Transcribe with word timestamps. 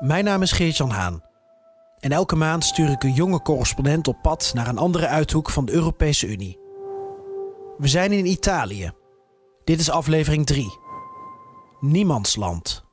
Mijn 0.00 0.24
naam 0.24 0.42
is 0.42 0.52
Geert-Jan 0.52 0.90
Haan. 0.90 1.22
En 1.98 2.12
elke 2.12 2.36
maand 2.36 2.64
stuur 2.64 2.90
ik 2.90 3.02
een 3.02 3.12
jonge 3.12 3.42
correspondent 3.42 4.08
op 4.08 4.22
pad 4.22 4.50
naar 4.54 4.68
een 4.68 4.78
andere 4.78 5.06
uithoek 5.06 5.50
van 5.50 5.64
de 5.64 5.72
Europese 5.72 6.26
Unie. 6.26 6.58
We 7.78 7.88
zijn 7.88 8.12
in 8.12 8.26
Italië. 8.26 8.92
Dit 9.64 9.80
is 9.80 9.90
aflevering 9.90 10.46
3. 10.46 10.78
Niemandsland. 11.80 12.84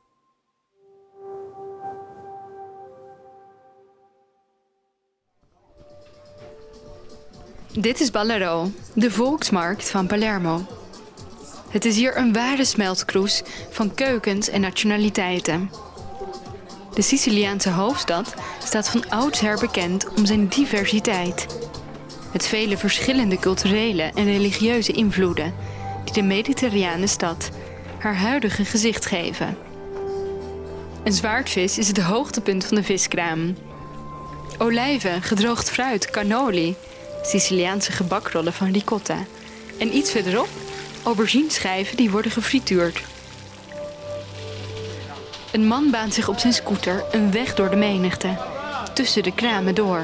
Dit 7.79 7.99
is 7.99 8.11
Ballero, 8.11 8.69
de 8.93 9.11
volksmarkt 9.11 9.89
van 9.89 10.07
Palermo. 10.07 10.65
Het 11.69 11.85
is 11.85 11.95
hier 11.95 12.17
een 12.17 12.33
ware 12.33 12.65
smeltkroes 12.65 13.43
van 13.69 13.93
keukens 13.93 14.49
en 14.49 14.61
nationaliteiten. 14.61 15.69
De 16.95 17.01
Siciliaanse 17.01 17.69
hoofdstad 17.69 18.33
staat 18.63 18.89
van 18.89 19.09
oudsher 19.09 19.59
bekend 19.59 20.09
om 20.17 20.25
zijn 20.25 20.47
diversiteit. 20.47 21.45
Met 22.33 22.47
vele 22.47 22.77
verschillende 22.77 23.39
culturele 23.39 24.11
en 24.15 24.25
religieuze 24.25 24.91
invloeden 24.91 25.53
die 26.03 26.13
de 26.13 26.21
mediterrane 26.21 27.07
stad 27.07 27.49
haar 27.99 28.15
huidige 28.15 28.65
gezicht 28.65 29.05
geven. 29.05 29.57
Een 31.03 31.13
zwaardvis 31.13 31.77
is 31.77 31.87
het 31.87 32.01
hoogtepunt 32.01 32.65
van 32.65 32.75
de 32.75 32.83
viskraam. 32.83 33.55
Olijven, 34.57 35.21
gedroogd 35.21 35.69
fruit, 35.69 36.09
cannoli, 36.11 36.75
Siciliaanse 37.21 37.91
gebakrollen 37.91 38.53
van 38.53 38.71
ricotta 38.71 39.17
en 39.79 39.95
iets 39.95 40.11
verderop 40.11 40.49
aubergineschijven 41.03 41.97
die 41.97 42.11
worden 42.11 42.31
gefrituurd. 42.31 43.01
Een 45.55 45.67
man 45.67 45.91
baant 45.91 46.13
zich 46.13 46.27
op 46.27 46.39
zijn 46.39 46.53
scooter 46.53 47.03
een 47.11 47.31
weg 47.31 47.53
door 47.53 47.69
de 47.69 47.75
menigte, 47.75 48.37
tussen 48.93 49.23
de 49.23 49.33
kramen 49.33 49.75
door. 49.75 50.01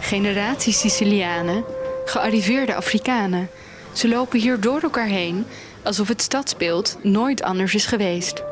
Generaties 0.00 0.80
Sicilianen, 0.80 1.64
gearriveerde 2.04 2.74
Afrikanen, 2.74 3.50
ze 3.92 4.08
lopen 4.08 4.38
hier 4.40 4.60
door 4.60 4.80
elkaar 4.80 5.06
heen 5.06 5.46
alsof 5.82 6.08
het 6.08 6.22
stadsbeeld 6.22 6.98
nooit 7.02 7.42
anders 7.42 7.74
is 7.74 7.86
geweest. 7.86 8.42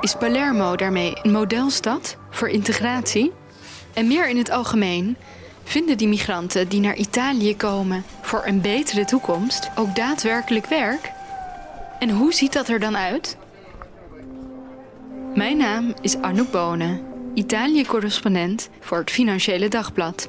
Is 0.00 0.14
Palermo 0.14 0.76
daarmee 0.76 1.12
een 1.22 1.32
modelstad 1.32 2.16
voor 2.30 2.48
integratie? 2.48 3.32
En 3.94 4.06
meer 4.06 4.28
in 4.28 4.36
het 4.38 4.50
algemeen, 4.50 5.16
vinden 5.64 5.96
die 5.96 6.08
migranten 6.08 6.68
die 6.68 6.80
naar 6.80 6.96
Italië 6.96 7.56
komen 7.56 8.04
voor 8.20 8.42
een 8.46 8.60
betere 8.60 9.04
toekomst 9.04 9.70
ook 9.74 9.96
daadwerkelijk 9.96 10.66
werk? 10.66 11.11
En 12.02 12.10
hoe 12.10 12.32
ziet 12.32 12.52
dat 12.52 12.68
er 12.68 12.80
dan 12.80 12.96
uit? 12.96 13.36
Mijn 15.34 15.56
naam 15.56 15.94
is 16.00 16.16
Anouk 16.16 16.50
Bonen, 16.50 17.00
Italië-correspondent 17.34 18.68
voor 18.80 18.98
het 18.98 19.10
Financiële 19.10 19.68
Dagblad. 19.68 20.28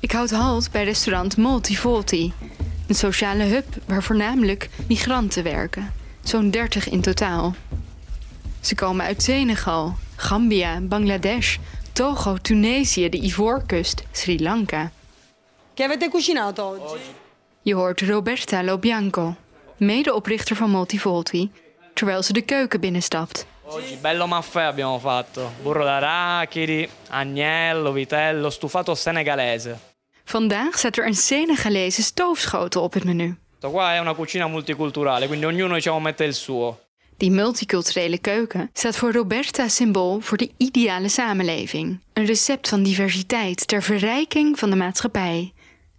Ik 0.00 0.12
houd 0.12 0.30
halt 0.30 0.70
bij 0.70 0.84
restaurant 0.84 1.36
Multivolti, 1.36 2.32
een 2.86 2.94
sociale 2.94 3.44
hub 3.44 3.66
waar 3.86 4.02
voornamelijk 4.02 4.68
migranten 4.88 5.42
werken, 5.42 5.92
zo'n 6.22 6.50
30 6.50 6.88
in 6.88 7.00
totaal. 7.00 7.54
Ze 8.60 8.74
komen 8.74 9.04
uit 9.04 9.22
Senegal, 9.22 9.96
Gambia, 10.16 10.80
Bangladesh, 10.80 11.56
Togo, 11.92 12.36
Tunesië, 12.36 13.08
de 13.08 13.24
Ivoorkust, 13.24 14.04
Sri 14.12 14.42
Lanka. 14.42 14.90
Che 15.76 15.84
avete 15.84 16.08
cucinato 16.08 16.64
oggi? 16.64 17.02
Je 17.62 17.74
hoort 17.74 18.00
Roberta 18.00 18.62
Lobianco, 18.62 19.36
medeoprichter 19.76 20.56
van 20.56 20.70
Multivolti, 20.70 21.50
terwijl 21.92 22.22
ze 22.22 22.32
de 22.32 22.42
keuken 22.42 22.80
binnenstapt. 22.80 23.46
Oggi 23.64 23.96
bello 24.00 24.26
maffè 24.26 24.62
abbiamo 24.62 24.98
fatto. 24.98 25.52
Burro 25.62 25.84
d'arachidi, 25.84 26.88
agnello, 27.08 27.92
vitello, 27.92 28.48
stufato 28.50 28.94
senegalese. 28.94 29.78
Vandaag 30.24 30.78
staat 30.78 30.96
er 30.96 31.06
een 31.06 31.14
Senegalese 31.14 32.02
stoofschotel 32.02 32.82
op 32.82 32.92
het 32.92 33.04
menu. 33.04 33.36
Questo 33.50 33.70
qua 33.70 33.94
è 33.94 34.00
una 34.00 34.14
cucina 34.14 34.46
multiculturale, 34.46 35.26
quindi 35.26 35.44
ognuno 35.44 35.74
diciamo 35.74 36.00
mette 36.00 36.24
il 36.24 36.34
suo. 36.34 36.78
Die 37.16 37.30
multiculturele 37.30 38.18
keuken 38.18 38.70
staat 38.72 38.96
voor 38.96 39.12
Roberta 39.12 39.68
symbool 39.68 40.20
voor 40.20 40.36
de 40.36 40.50
ideale 40.56 41.08
samenleving. 41.08 42.00
Een 42.12 42.24
recept 42.24 42.68
van 42.68 42.82
diversiteit 42.82 43.66
ter 43.68 43.82
verrijking 43.82 44.58
van 44.58 44.70
de 44.70 44.76
maatschappij. 44.76 45.52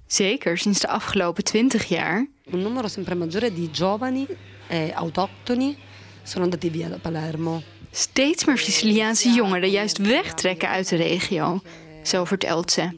Zeker 0.07 0.57
sinds 0.57 0.79
de 0.79 0.87
afgelopen 0.87 1.43
20 1.43 1.85
jaar. 1.85 2.27
Un 2.51 2.61
numero 2.61 2.87
sempre 2.87 3.15
maggiore 3.15 3.53
di 3.53 3.69
giovani 3.71 4.25
e 4.67 4.91
autoctoni 4.95 5.77
sono 6.23 6.43
andati 6.43 6.69
via 6.69 6.89
da 6.89 6.97
Palermo. 6.97 7.61
Steeds 7.91 8.45
meer 8.45 8.57
Siciliaanse 8.57 9.29
jongeren 9.29 9.69
juist 9.69 9.97
wegtrekken 9.97 10.69
uit 10.69 10.89
de 10.89 10.95
regio. 10.95 11.61
Zo 12.03 12.25
vertelt 12.25 12.71
ze. 12.71 12.89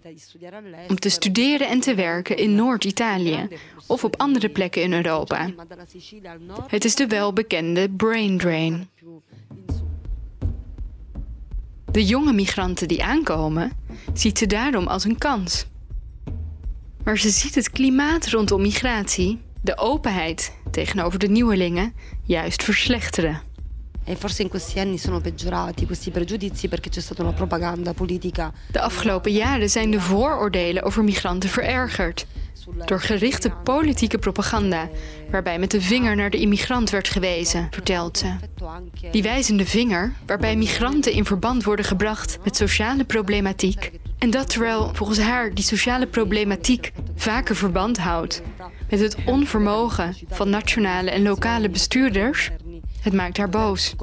Om 0.87 0.99
te 0.99 1.09
studeren 1.09 1.67
en 1.67 1.79
te 1.79 1.95
werken 1.95 2.37
in 2.37 2.55
Noord-Italië 2.55 3.47
of 3.87 4.03
op 4.03 4.15
andere 4.17 4.49
plekken 4.49 4.81
in 4.81 4.93
Europa. 4.93 5.49
Het 6.67 6.85
is 6.85 6.95
de 6.95 7.07
welbekende 7.07 7.89
brain 7.89 8.37
drain. 8.37 8.89
De 11.91 12.05
jonge 12.05 12.33
migranten 12.33 12.87
die 12.87 13.03
aankomen, 13.03 13.71
ziet 14.13 14.37
ze 14.37 14.45
daarom 14.45 14.87
als 14.87 15.03
een 15.03 15.17
kans. 15.17 15.65
Maar 17.03 17.17
ze 17.17 17.29
ziet 17.29 17.55
het 17.55 17.69
klimaat 17.69 18.27
rondom 18.27 18.61
migratie, 18.61 19.39
de 19.61 19.77
openheid 19.77 20.53
tegenover 20.71 21.19
de 21.19 21.27
nieuwelingen, 21.27 21.93
juist 22.23 22.63
verslechteren. 22.63 23.41
E 24.05 24.15
forse 24.15 24.41
in 24.41 24.49
questi 24.49 24.79
anni 24.79 24.97
sono 24.97 25.21
peggiorati 25.21 25.85
questi 25.85 26.11
pregiudizi 26.11 26.67
perché 26.67 26.89
c'è 26.89 27.01
stata 27.01 27.21
una 27.21 27.33
propaganda 27.33 27.93
politica. 27.93 28.51
De 28.71 28.79
afgelopen 28.79 29.31
jaren 29.31 29.69
zijn 29.69 29.91
de 29.91 29.99
vooroordelen 29.99 30.83
over 30.83 31.03
migranten 31.03 31.49
verergerd. 31.49 32.25
Door 32.85 33.01
gerichte 33.01 33.49
politieke 33.63 34.17
propaganda, 34.17 34.89
waarbij 35.29 35.59
met 35.59 35.71
de 35.71 35.81
vinger 35.81 36.15
naar 36.15 36.29
de 36.29 36.39
immigrant 36.39 36.89
werd 36.89 37.07
gewezen, 37.07 37.67
vertelt 37.71 38.17
ze. 38.17 38.33
Die 39.11 39.23
wijzende 39.23 39.65
vinger, 39.65 40.13
waarbij 40.25 40.55
migranten 40.55 41.11
in 41.11 41.25
verband 41.25 41.63
worden 41.63 41.85
gebracht 41.85 42.37
met 42.43 42.55
sociale 42.55 43.03
problematiek. 43.03 43.91
En 44.17 44.29
dat 44.29 44.49
terwijl 44.49 44.91
volgens 44.93 45.19
haar 45.19 45.53
die 45.53 45.63
sociale 45.63 46.07
problematiek 46.07 46.91
vaker 47.15 47.55
verband 47.55 47.97
houdt 47.97 48.41
met 48.89 48.99
het 48.99 49.17
onvermogen 49.25 50.15
van 50.29 50.49
nationale 50.49 51.11
en 51.11 51.21
lokale 51.21 51.69
bestuurders. 51.69 52.49
Het 53.01 53.13
maakt 53.13 53.37
haar 53.37 53.49
boos. 53.49 53.95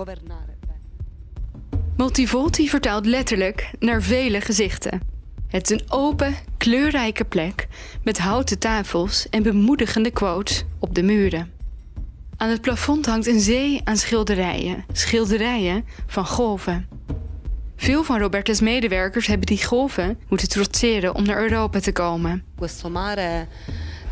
Multivolti 1.96 2.68
vertaalt 2.68 3.06
letterlijk 3.06 3.70
naar 3.78 4.02
vele 4.02 4.40
gezichten. 4.40 5.15
Het 5.48 5.70
is 5.70 5.80
een 5.80 5.86
open, 5.88 6.34
kleurrijke 6.56 7.24
plek 7.24 7.68
met 8.02 8.18
houten 8.18 8.58
tafels 8.58 9.28
en 9.28 9.42
bemoedigende 9.42 10.10
quotes 10.10 10.64
op 10.78 10.94
de 10.94 11.02
muren. 11.02 11.52
Aan 12.36 12.48
het 12.48 12.60
plafond 12.60 13.06
hangt 13.06 13.26
een 13.26 13.40
zee 13.40 13.80
aan 13.84 13.96
schilderijen, 13.96 14.84
schilderijen 14.92 15.84
van 16.06 16.26
golven. 16.26 16.88
Veel 17.76 18.04
van 18.04 18.18
Roberta's 18.18 18.60
medewerkers 18.60 19.26
hebben 19.26 19.46
die 19.46 19.64
golven 19.64 20.18
moeten 20.28 20.48
trotseren 20.48 21.14
om 21.14 21.24
naar 21.24 21.42
Europa 21.42 21.80
te 21.80 21.92
komen. 21.92 22.44
Questo 22.56 22.90
mare 22.90 23.20
è 23.22 23.46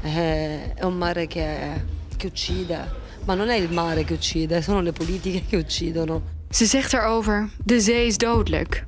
è 0.04 0.84
un 0.84 0.98
mare 0.98 1.26
che, 1.26 1.82
che 2.16 2.26
uccide, 2.26 2.92
ma 3.24 3.34
non 3.34 3.48
è 3.48 3.56
il 3.56 3.72
mare 3.72 4.04
che 4.04 4.12
uccide, 4.12 4.62
sono 4.62 4.80
le 4.80 4.92
politiche 4.92 5.44
che 5.48 5.56
uccidono. 5.56 6.22
Ze 6.50 6.66
zegt 6.66 6.92
erover: 6.92 7.48
de 7.64 7.80
zee 7.80 8.06
is 8.06 8.16
dodelijk. 8.16 8.84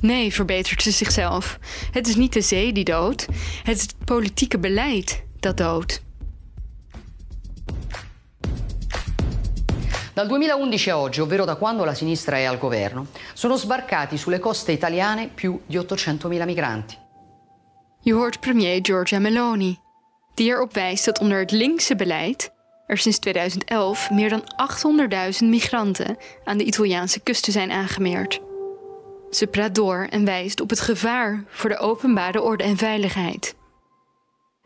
Nee, 0.00 0.32
verbetert 0.32 0.82
ze 0.82 0.90
zichzelf. 0.90 1.58
Het 1.92 2.08
is 2.08 2.16
niet 2.16 2.32
de 2.32 2.40
zee 2.40 2.72
die 2.72 2.84
doodt, 2.84 3.26
het 3.62 3.76
is 3.76 3.82
het 3.82 3.94
politieke 4.04 4.58
beleid 4.58 5.22
dat 5.40 5.56
doodt. 5.56 6.02
Dal 10.14 10.26
2011 10.26 10.86
a 10.86 10.98
oggi, 10.98 11.20
ovvero 11.20 11.44
da 11.44 11.56
quando 11.56 11.84
la 11.84 11.94
sinistra 11.94 12.36
è 12.36 12.44
al 12.44 12.58
governo, 12.58 13.06
sono 13.34 13.56
sbarcati 13.56 14.16
sulle 14.16 14.38
coste 14.38 14.72
italiane 14.72 15.30
più 15.34 15.60
di 15.66 15.78
800.000 15.78 16.44
migranti. 16.44 16.96
Je 18.02 18.12
hoort 18.12 18.40
premier 18.40 18.80
Giorgia 18.80 19.18
Meloni. 19.18 19.78
die 20.40 20.50
erop 20.50 20.74
wijst 20.74 21.04
dat 21.04 21.18
onder 21.18 21.38
het 21.38 21.50
linkse 21.50 21.96
beleid 21.96 22.52
er 22.86 22.98
sinds 22.98 23.18
2011 23.18 24.10
meer 24.10 24.28
dan 24.28 24.42
800.000 25.42 25.46
migranten 25.48 26.16
aan 26.44 26.58
de 26.58 26.64
Italiaanse 26.64 27.20
kusten 27.20 27.52
zijn 27.52 27.70
aangemeerd. 27.70 28.40
Ze 29.30 29.46
praat 29.46 29.74
door 29.74 30.06
en 30.10 30.24
wijst 30.24 30.60
op 30.60 30.70
het 30.70 30.80
gevaar 30.80 31.44
voor 31.48 31.70
de 31.70 31.78
openbare 31.78 32.42
orde 32.42 32.64
en 32.64 32.76
veiligheid. 32.76 33.54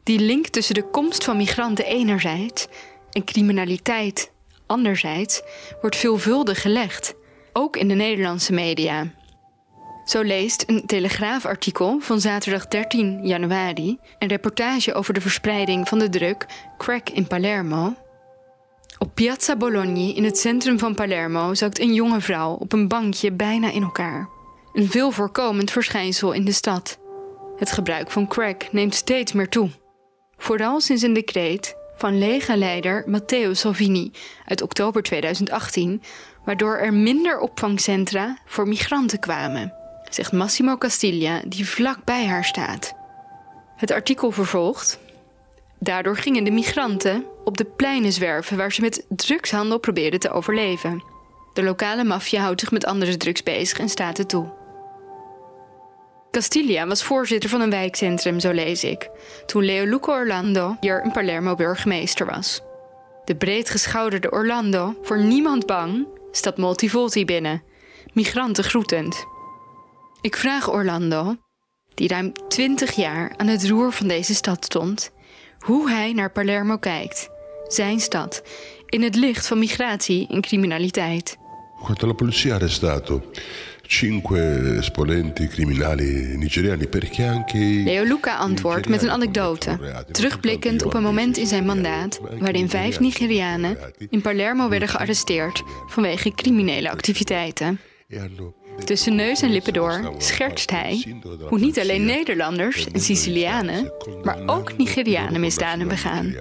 Die 0.02 0.19
link 0.19 0.46
tussen 0.46 0.75
de 0.75 0.90
komst 0.90 1.25
van 1.25 1.37
migranten 1.37 1.84
enerzijds 1.84 2.66
en 3.12 3.25
criminaliteit 3.25 4.32
anderzijds 4.66 5.43
wordt 5.81 5.96
veelvuldig 5.96 6.61
gelegd, 6.61 7.14
ook 7.52 7.76
in 7.76 7.88
de 7.88 7.94
Nederlandse 7.94 8.52
media. 8.52 9.12
Zo 10.05 10.22
leest 10.22 10.64
een 10.67 10.87
Telegraafartikel 10.87 12.00
van 12.00 12.20
zaterdag 12.20 12.69
13 12.69 13.26
januari 13.26 13.99
een 14.19 14.28
reportage 14.28 14.94
over 14.94 15.14
de 15.14 15.20
verspreiding 15.20 15.88
van 15.88 15.99
de 15.99 16.08
druk 16.08 16.46
crack 16.78 17.08
in 17.08 17.26
Palermo. 17.26 17.94
Op 18.99 19.14
Piazza 19.14 19.56
Bologna 19.56 20.14
in 20.14 20.25
het 20.25 20.38
centrum 20.38 20.78
van 20.78 20.94
Palermo 20.94 21.55
zakt 21.55 21.81
een 21.81 21.94
jonge 21.94 22.20
vrouw 22.20 22.52
op 22.52 22.72
een 22.72 22.88
bankje 22.88 23.32
bijna 23.32 23.70
in 23.70 23.82
elkaar. 23.82 24.33
Een 24.74 24.90
veel 24.90 25.10
voorkomend 25.10 25.70
verschijnsel 25.70 26.32
in 26.32 26.44
de 26.44 26.52
stad. 26.52 26.98
Het 27.56 27.72
gebruik 27.72 28.10
van 28.10 28.28
crack 28.28 28.72
neemt 28.72 28.94
steeds 28.94 29.32
meer 29.32 29.48
toe. 29.48 29.70
Vooral 30.36 30.80
sinds 30.80 31.02
een 31.02 31.12
decreet 31.12 31.76
van 31.96 32.18
Lega-leider 32.18 33.04
Matteo 33.06 33.52
Salvini 33.52 34.10
uit 34.46 34.62
oktober 34.62 35.02
2018, 35.02 36.02
waardoor 36.44 36.76
er 36.76 36.94
minder 36.94 37.38
opvangcentra 37.38 38.38
voor 38.46 38.68
migranten 38.68 39.18
kwamen, 39.18 39.74
zegt 40.10 40.32
Massimo 40.32 40.76
Castiglia, 40.76 41.42
die 41.46 41.68
vlak 41.68 42.04
bij 42.04 42.26
haar 42.26 42.44
staat. 42.44 42.94
Het 43.76 43.90
artikel 43.90 44.30
vervolgt. 44.30 44.98
Daardoor 45.78 46.16
gingen 46.16 46.44
de 46.44 46.50
migranten 46.50 47.24
op 47.44 47.56
de 47.56 47.64
pleinen 47.64 48.12
zwerven 48.12 48.56
waar 48.56 48.72
ze 48.72 48.80
met 48.80 49.04
drugshandel 49.08 49.78
probeerden 49.78 50.20
te 50.20 50.30
overleven. 50.30 51.04
De 51.52 51.62
lokale 51.62 52.04
maffia 52.04 52.42
houdt 52.42 52.60
zich 52.60 52.70
met 52.70 52.84
andere 52.84 53.16
drugs 53.16 53.42
bezig 53.42 53.78
en 53.78 53.88
staat 53.88 54.16
het 54.16 54.28
toe. 54.28 54.62
Castiglia 56.34 56.86
was 56.86 57.02
voorzitter 57.02 57.50
van 57.50 57.60
een 57.60 57.70
wijkcentrum, 57.70 58.40
zo 58.40 58.50
lees 58.50 58.84
ik, 58.84 59.10
toen 59.46 59.64
Leoluco 59.64 60.12
Orlando 60.12 60.76
hier 60.81 61.04
in 61.04 61.12
Palermo 61.12 61.54
burgemeester 61.54 62.26
was. 62.26 62.60
De 63.25 63.36
breedgeschouderde 63.36 64.31
Orlando, 64.31 64.94
voor 65.02 65.19
niemand 65.19 65.66
bang, 65.66 66.06
staat 66.31 66.56
Multivolti 66.56 67.25
binnen, 67.25 67.62
migranten 68.12 68.64
groetend. 68.64 69.25
Ik 70.20 70.36
vraag 70.36 70.72
Orlando, 70.72 71.36
die 71.94 72.08
ruim 72.08 72.32
20 72.48 72.92
jaar 72.92 73.34
aan 73.36 73.46
het 73.46 73.69
roer 73.69 73.92
van 73.92 74.08
deze 74.08 74.34
stad 74.34 74.64
stond, 74.64 75.10
hoe 75.58 75.90
hij 75.90 76.12
naar 76.12 76.31
Palermo 76.31 76.76
kijkt, 76.76 77.28
zijn 77.69 78.00
stad, 78.00 78.42
in 78.86 79.02
het 79.02 79.14
licht 79.14 79.46
van 79.46 79.58
migratie 79.58 80.26
en 80.28 80.40
criminaliteit. 80.40 81.36
Quanto 81.82 82.06
ha 82.06 82.54
arrestato 82.54 83.22
cinque 83.86 84.76
esponenti 84.78 85.46
criminali 85.46 86.36
nigeriani 86.36 86.86
perché 86.88 87.25
anche 87.25 87.58
Leo 87.58 88.04
Luca 88.04 88.36
antwoordt 88.36 88.88
met 88.88 89.02
een 89.02 89.10
anekdote, 89.10 89.78
terugblikkend 90.10 90.84
op 90.84 90.94
een 90.94 91.02
moment 91.02 91.36
in 91.36 91.46
zijn 91.46 91.64
mandaat 91.64 92.20
waarin 92.38 92.69
vijf 92.69 93.00
Nigerianen 93.00 93.78
in 94.10 94.20
Palermo 94.20 94.69
werden 94.69 94.88
gearresteerd 94.88 95.62
vanwege 95.86 96.34
criminele 96.34 96.90
activiteiten. 96.90 97.81
Tussen 98.84 99.14
neus 99.14 99.42
en 99.42 99.50
lippen 99.50 99.72
door 99.72 100.14
schertst 100.19 100.70
hij 100.70 101.16
hoe 101.48 101.58
niet 101.58 101.78
alleen 101.78 102.04
Nederlanders 102.04 102.86
en 102.90 103.00
Sicilianen, 103.00 103.92
maar 104.22 104.38
ook 104.46 104.76
Nigerianen 104.76 105.40
misdaden 105.40 105.88
begaan. 105.88 106.34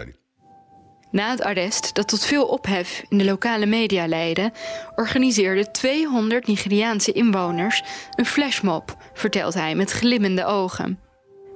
Na 1.13 1.29
het 1.29 1.41
arrest, 1.41 1.95
dat 1.95 2.07
tot 2.07 2.25
veel 2.25 2.45
ophef 2.45 3.03
in 3.09 3.17
de 3.17 3.23
lokale 3.23 3.65
media 3.65 4.07
leidde, 4.07 4.51
organiseerden 4.95 5.71
200 5.71 6.47
Nigeriaanse 6.47 7.11
inwoners 7.11 7.83
een 8.15 8.25
flashmob, 8.25 8.97
vertelt 9.13 9.53
hij 9.53 9.75
met 9.75 9.91
glimmende 9.91 10.45
ogen. 10.45 10.99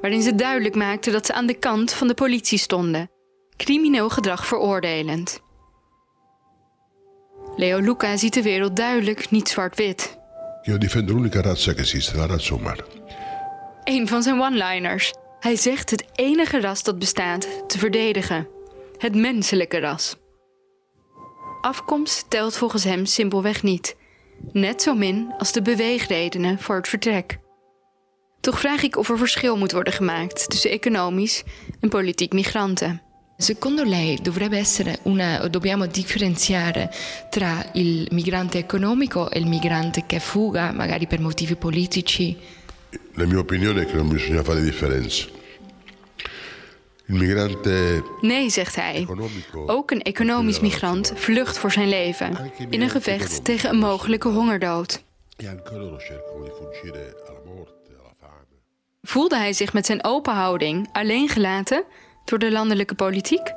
Waarin 0.01 0.21
ze 0.21 0.35
duidelijk 0.35 0.75
maakten 0.75 1.11
dat 1.11 1.25
ze 1.25 1.33
aan 1.33 1.45
de 1.45 1.53
kant 1.53 1.93
van 1.93 2.07
de 2.07 2.13
politie 2.13 2.57
stonden, 2.57 3.09
crimineel 3.55 4.09
gedrag 4.09 4.47
veroordelend. 4.47 5.39
Leo 7.55 7.79
Luca 7.79 8.17
ziet 8.17 8.33
de 8.33 8.41
wereld 8.41 8.75
duidelijk 8.75 9.29
niet 9.29 9.49
zwart-wit. 9.49 10.17
Een 13.83 14.07
van 14.07 14.23
zijn 14.23 14.41
one-liners. 14.41 15.13
Hij 15.39 15.55
zegt 15.55 15.89
het 15.89 16.05
enige 16.15 16.61
ras 16.61 16.83
dat 16.83 16.99
bestaat 16.99 17.69
te 17.69 17.77
verdedigen 17.77 18.55
het 18.97 19.15
menselijke 19.15 19.79
ras. 19.79 20.15
Afkomst 21.61 22.29
telt 22.29 22.57
volgens 22.57 22.83
hem 22.83 23.05
simpelweg 23.05 23.63
niet, 23.63 23.95
net 24.51 24.81
zo 24.81 24.93
min 24.95 25.33
als 25.37 25.51
de 25.51 25.61
beweegredenen 25.61 26.59
voor 26.59 26.75
het 26.75 26.87
vertrek. 26.87 27.39
Toch 28.39 28.59
vraag 28.59 28.83
ik 28.83 28.97
of 28.97 29.09
er 29.09 29.17
verschil 29.17 29.57
moet 29.57 29.71
worden 29.71 29.93
gemaakt 29.93 30.49
tussen 30.49 30.71
economisch 30.71 31.43
en 31.79 31.89
politiek 31.89 32.33
migranten. 32.33 33.01
Secondo 33.37 33.83
lei 33.83 34.17
dovrebbe 34.21 34.57
essere 34.57 34.97
una, 35.03 35.47
dobbiamo 35.47 35.85
differenziare 35.85 36.89
tra 37.29 37.69
il 37.73 38.07
migrante 38.11 38.57
economico 38.57 39.29
e 39.29 39.39
il 39.39 39.45
migrante 39.45 40.05
che 40.07 40.19
fuga, 40.19 40.71
magari 40.71 41.07
per 41.07 41.19
motivi 41.19 41.55
politici? 41.55 42.35
La 43.13 43.25
mia 43.25 43.37
opinione 43.37 43.81
è 43.81 43.85
che 43.85 43.95
non 43.95 44.07
bisogna 44.07 44.43
fare 44.43 44.61
differenze. 44.61 45.29
Nee, 48.21 48.49
zegt 48.49 48.75
hij. 48.75 49.07
Ook 49.65 49.91
een 49.91 50.01
economisch 50.01 50.59
migrant 50.59 51.11
vlucht 51.15 51.57
voor 51.57 51.71
zijn 51.71 51.89
leven 51.89 52.51
in 52.69 52.81
een 52.81 52.89
gevecht 52.89 53.43
tegen 53.43 53.69
een 53.69 53.77
mogelijke 53.77 54.27
hongerdood. 54.27 55.03
e. 55.37 55.45
Voelde 59.01 59.37
hij 59.37 59.53
zich 59.53 59.73
met 59.73 59.85
zijn 59.85 60.03
open 60.03 60.33
houding 60.33 60.89
alleen 60.91 61.29
gelaten 61.29 61.83
door 62.25 62.39
de 62.39 62.51
landelijke 62.51 62.95
politiek? 62.95 63.53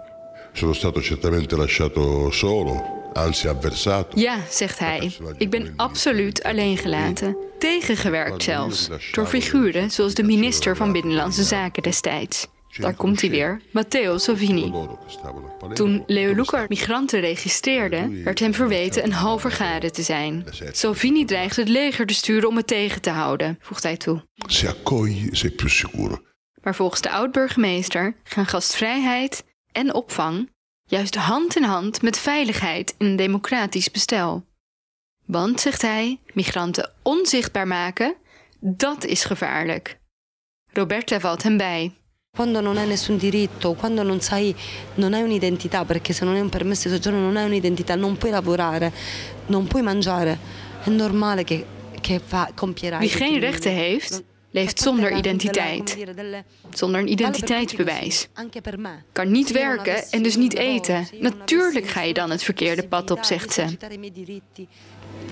Sono 0.52 0.72
stato 0.72 1.00
certamente 1.00 1.56
lasciato 1.56 2.30
solo, 2.30 2.84
anzi 3.12 3.48
avversato. 3.48 4.20
Ja, 4.20 4.36
zegt 4.50 4.78
hij. 4.78 5.12
Ik 5.36 5.50
ben 5.50 5.72
absoluut 5.76 6.42
alleen 6.42 6.76
gelaten. 6.76 7.36
Tegengewerkt 7.58 8.42
zelfs. 8.42 8.88
Door 9.12 9.26
figuren 9.26 9.90
zoals 9.90 10.14
de 10.14 10.22
minister 10.22 10.76
van 10.76 10.92
Binnenlandse 10.92 11.42
Zaken 11.42 11.82
destijds. 11.82 12.46
Daar 12.78 12.94
komt 12.94 13.20
hij 13.20 13.30
weer, 13.30 13.60
Matteo 13.70 14.18
Salvini. 14.18 14.72
Toen 15.74 16.02
Leo 16.06 16.34
Luca 16.34 16.64
migranten 16.68 17.20
registreerde, 17.20 18.22
werd 18.24 18.38
hem 18.38 18.54
verweten 18.54 19.04
een 19.04 19.12
halve 19.12 19.50
gade 19.50 19.90
te 19.90 20.02
zijn. 20.02 20.44
Salvini 20.70 21.24
dreigt 21.24 21.56
het 21.56 21.68
leger 21.68 22.06
te 22.06 22.14
sturen 22.14 22.48
om 22.48 22.56
het 22.56 22.66
tegen 22.66 23.00
te 23.00 23.10
houden, 23.10 23.58
voegt 23.60 23.82
hij 23.82 23.96
toe. 23.96 24.24
Se 24.46 24.68
accogli 24.68 25.28
sei 25.32 25.50
più 25.50 25.68
sicuro. 25.68 26.22
Maar 26.62 26.74
volgens 26.74 27.00
de 27.00 27.10
oud-burgemeester 27.10 28.16
gaan 28.22 28.46
gastvrijheid 28.46 29.44
en 29.72 29.94
opvang 29.94 30.50
juist 30.84 31.14
hand 31.14 31.56
in 31.56 31.62
hand 31.62 32.02
met 32.02 32.18
veiligheid 32.18 32.94
in 32.98 33.06
een 33.06 33.16
democratisch 33.16 33.90
bestel. 33.90 34.44
Want, 35.26 35.60
zegt 35.60 35.82
hij, 35.82 36.20
migranten 36.32 36.92
onzichtbaar 37.02 37.66
maken, 37.66 38.14
dat 38.60 39.04
is 39.04 39.24
gevaarlijk. 39.24 39.98
Roberta 40.72 41.20
valt 41.20 41.42
hem 41.42 41.56
bij. 41.56 41.99
Quando 42.40 42.62
non 42.62 42.78
hai 42.78 42.86
nessun 42.86 43.18
diritto, 43.18 43.74
quando 43.74 44.02
non 44.02 44.20
sai, 44.22 44.54
non 44.94 45.12
hai 45.12 45.22
un'identità, 45.22 45.84
perché 45.84 46.14
se 46.14 46.24
non 46.24 46.36
hai 46.36 46.40
un 46.40 46.48
permesso 46.48 46.88
di 46.88 46.94
soggiorno 46.94 47.20
non 47.20 47.36
hai 47.36 47.44
un'identità, 47.44 47.96
non 47.96 48.16
puoi 48.16 48.30
lavorare, 48.30 48.92
non 49.48 49.66
puoi 49.66 49.82
mangiare, 49.82 50.38
è 50.82 50.88
normale 50.88 51.44
che, 51.44 51.66
che 52.00 52.18
fa, 52.24 52.50
compierai. 52.54 53.00
Wie 53.00 53.10
geen 53.10 53.40
rechten 53.40 53.72
heeft, 53.72 54.22
leeft 54.52 54.80
zonder 54.80 55.10
identiteit. 55.12 55.96
Zonder 56.70 57.00
een 57.00 57.08
identiteitsbewijs. 57.08 58.28
Kan 59.12 59.30
niet 59.30 59.50
werken 59.50 60.10
en 60.10 60.22
dus 60.22 60.36
niet 60.36 60.54
eten. 60.54 61.06
Natuurlijk 61.20 61.88
ga 61.88 62.02
je 62.02 62.14
dan 62.14 62.30
het 62.30 62.42
verkeerde 62.42 62.88
pad 62.88 63.10
op, 63.10 63.24
zegt 63.24 63.52
ze. 63.52 63.64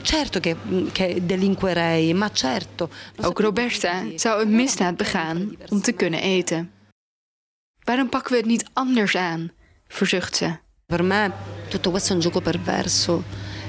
Certo 0.03 0.41
che, 0.41 0.57
che 0.93 1.21
delinquerei, 1.27 2.15
ma 2.15 2.31
certo. 2.33 2.89
Ook 3.23 3.41
Roberta 3.41 4.03
zou 4.17 4.43
een 4.43 4.55
misdaad 4.55 4.97
begaan 4.97 5.57
om 5.69 5.81
te 5.81 5.93
kunnen 5.93 6.21
eten. 6.21 6.77
Waarom 7.89 8.09
pakken 8.09 8.33
we 8.33 8.39
het 8.39 8.47
niet 8.47 8.71
anders 8.73 9.17
aan? 9.17 9.51
verzucht 9.87 10.37
ze. 10.37 10.59
Per 10.87 11.03
me 11.03 11.33
tutto 11.69 11.91
questo 11.91 12.13
è 12.13 12.17
un 12.17 12.21
gioco 12.21 12.41
perverso. 12.41 13.23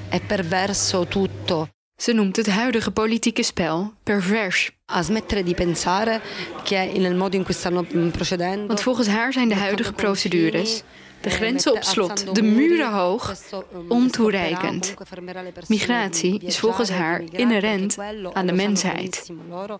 È 0.09 0.21
perverso 0.21 1.05
tutto. 1.05 1.69
Ze 1.99 2.13
noemt 2.13 2.35
het 2.35 2.49
huidige 2.49 2.91
politieke 2.91 3.43
spel 3.43 3.93
pervers. 4.03 4.71
A 4.91 5.01
smettere 5.01 5.43
di 5.43 5.53
pensare 5.53 6.21
che 6.63 6.91
nel 6.97 7.15
modo 7.15 7.37
in 7.37 7.43
cui 7.43 7.53
stanno 7.53 7.85
procedendo. 8.11 8.67
Want 8.67 8.81
volgens 8.81 9.07
haar 9.07 9.33
zijn 9.33 9.49
de 9.49 9.55
huidige 9.55 9.93
procedures, 9.93 10.83
de 11.21 11.29
grenzen 11.29 11.71
op 11.71 11.83
slot, 11.83 12.35
de 12.35 12.41
muren 12.41 12.91
hoog, 12.91 13.35
ontoereikend. 13.87 14.93
Migratie 15.67 16.39
is 16.39 16.59
volgens 16.59 16.89
haar 16.89 17.23
inherent 17.31 17.97
aan 18.33 18.45
de 18.45 18.53
mensheid. 18.53 19.29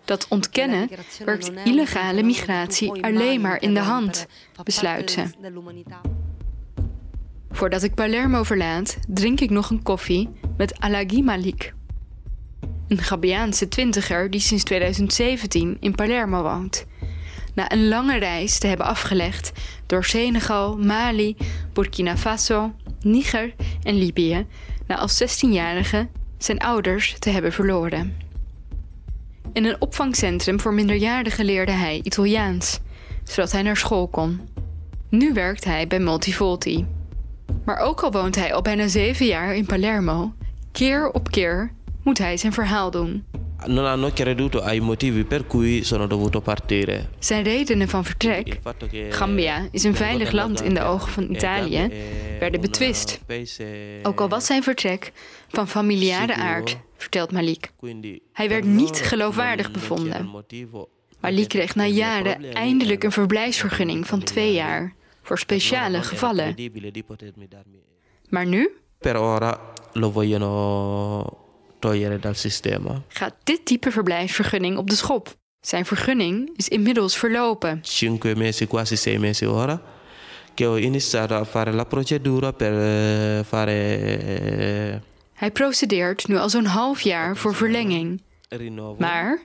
Dat 0.04 0.26
ontkennen 0.28 0.88
werkt 1.24 1.50
illegale 1.64 2.22
migratie 2.22 3.04
alleen 3.04 3.40
maar 3.40 3.62
in 3.62 3.74
de 3.74 3.80
hand, 3.80 4.26
besluit 4.64 5.10
ze. 5.10 5.22
Voordat 7.50 7.82
ik 7.82 7.94
Palermo 7.94 8.42
verlaat, 8.42 8.96
drink 9.08 9.40
ik 9.40 9.50
nog 9.50 9.70
een 9.70 9.82
koffie 9.82 10.28
met 10.56 10.80
Alaghi 10.80 11.22
Malik. 11.22 11.72
Een 12.90 12.98
Gabiaanse 12.98 13.68
twintiger 13.68 14.30
die 14.30 14.40
sinds 14.40 14.64
2017 14.64 15.76
in 15.80 15.94
Palermo 15.94 16.42
woont. 16.42 16.86
Na 17.54 17.72
een 17.72 17.88
lange 17.88 18.18
reis 18.18 18.58
te 18.58 18.66
hebben 18.66 18.86
afgelegd 18.86 19.52
door 19.86 20.04
Senegal, 20.04 20.76
Mali, 20.76 21.36
Burkina 21.72 22.16
Faso, 22.16 22.72
Niger 23.00 23.54
en 23.82 23.94
Libië, 23.94 24.46
na 24.86 24.98
als 24.98 25.22
16-jarige 25.22 26.08
zijn 26.38 26.58
ouders 26.58 27.16
te 27.18 27.30
hebben 27.30 27.52
verloren. 27.52 28.16
In 29.52 29.64
een 29.64 29.80
opvangcentrum 29.80 30.60
voor 30.60 30.74
minderjarigen 30.74 31.44
leerde 31.44 31.72
hij 31.72 32.00
Italiaans, 32.02 32.80
zodat 33.24 33.52
hij 33.52 33.62
naar 33.62 33.76
school 33.76 34.08
kon. 34.08 34.40
Nu 35.08 35.32
werkt 35.32 35.64
hij 35.64 35.86
bij 35.86 36.00
Multivolti. 36.00 36.86
Maar 37.64 37.78
ook 37.78 38.00
al 38.00 38.12
woont 38.12 38.34
hij 38.34 38.54
al 38.54 38.62
bijna 38.62 38.88
zeven 38.88 39.26
jaar 39.26 39.54
in 39.54 39.66
Palermo, 39.66 40.32
keer 40.72 41.10
op 41.10 41.30
keer 41.30 41.72
moet 42.02 42.18
hij 42.18 42.36
zijn 42.36 42.52
verhaal 42.52 42.90
doen. 42.90 43.24
Non 43.66 43.84
hanno 43.84 44.10
creduto 44.10 44.60
ai 44.60 44.80
motivi 44.80 45.24
per 45.24 45.46
cui 45.46 45.84
sono 45.84 46.06
dovuto 46.06 46.40
partire. 46.40 47.08
Zijn 47.18 47.42
redenen 47.42 47.88
van 47.88 48.04
vertrek, 48.04 48.58
Gambia 49.10 49.68
is 49.70 49.84
een 49.84 49.94
veilig 49.94 50.32
land 50.32 50.60
in 50.60 50.74
de 50.74 50.82
ogen 50.82 51.12
van 51.12 51.30
Italië, 51.30 51.90
werden 52.38 52.60
betwist. 52.60 53.20
Ook 54.02 54.20
al 54.20 54.28
was 54.28 54.46
zijn 54.46 54.62
vertrek 54.62 55.12
van 55.48 55.68
familiare 55.68 56.34
aard, 56.34 56.78
vertelt 56.96 57.32
Malik. 57.32 57.72
Hij 58.32 58.48
werd 58.48 58.64
niet 58.64 59.00
geloofwaardig 59.02 59.70
bevonden. 59.70 60.30
Malik 61.20 61.48
kreeg 61.48 61.74
na 61.74 61.84
jaren 61.84 62.54
eindelijk 62.54 63.04
een 63.04 63.12
verblijfsvergunning 63.12 64.06
van 64.06 64.22
twee 64.22 64.52
jaar 64.52 64.94
voor 65.22 65.38
speciale 65.38 66.02
gevallen. 66.02 66.54
Maar 68.28 68.46
nu? 68.46 68.70
Per 68.98 69.16
ora 69.16 69.60
lo 69.92 70.10
vogliono 70.10 71.39
togliere 71.80 72.18
dal 72.18 72.34
sistema. 72.34 73.02
Gaat 73.08 73.34
dit 73.44 73.64
type 73.64 73.90
verblijfsvergunning 73.90 74.76
op 74.76 74.90
de 74.90 74.96
schop? 74.96 75.38
Zijn 75.60 75.84
vergunning 75.84 76.50
is 76.56 76.68
inmiddels 76.68 77.16
verlopen. 77.16 77.78
Cinque 77.82 78.36
mesi, 78.36 78.66
quasi 78.66 78.96
sei 78.96 79.18
mesi 79.18 79.46
ora, 79.46 79.82
che 80.54 80.66
ho 80.66 80.76
iniziato 80.76 81.34
a 81.34 81.44
fare 81.44 81.72
la 81.72 81.84
procedura 81.84 82.52
per 82.52 82.72
eh, 82.72 83.44
fare. 83.44 85.02
Hij 85.32 85.50
procedeert 85.50 86.28
nu 86.28 86.36
al 86.36 86.50
zo'n 86.50 86.64
half 86.64 87.00
jaar 87.00 87.36
voor 87.36 87.54
verlenging. 87.54 88.22
Maar. 88.98 89.42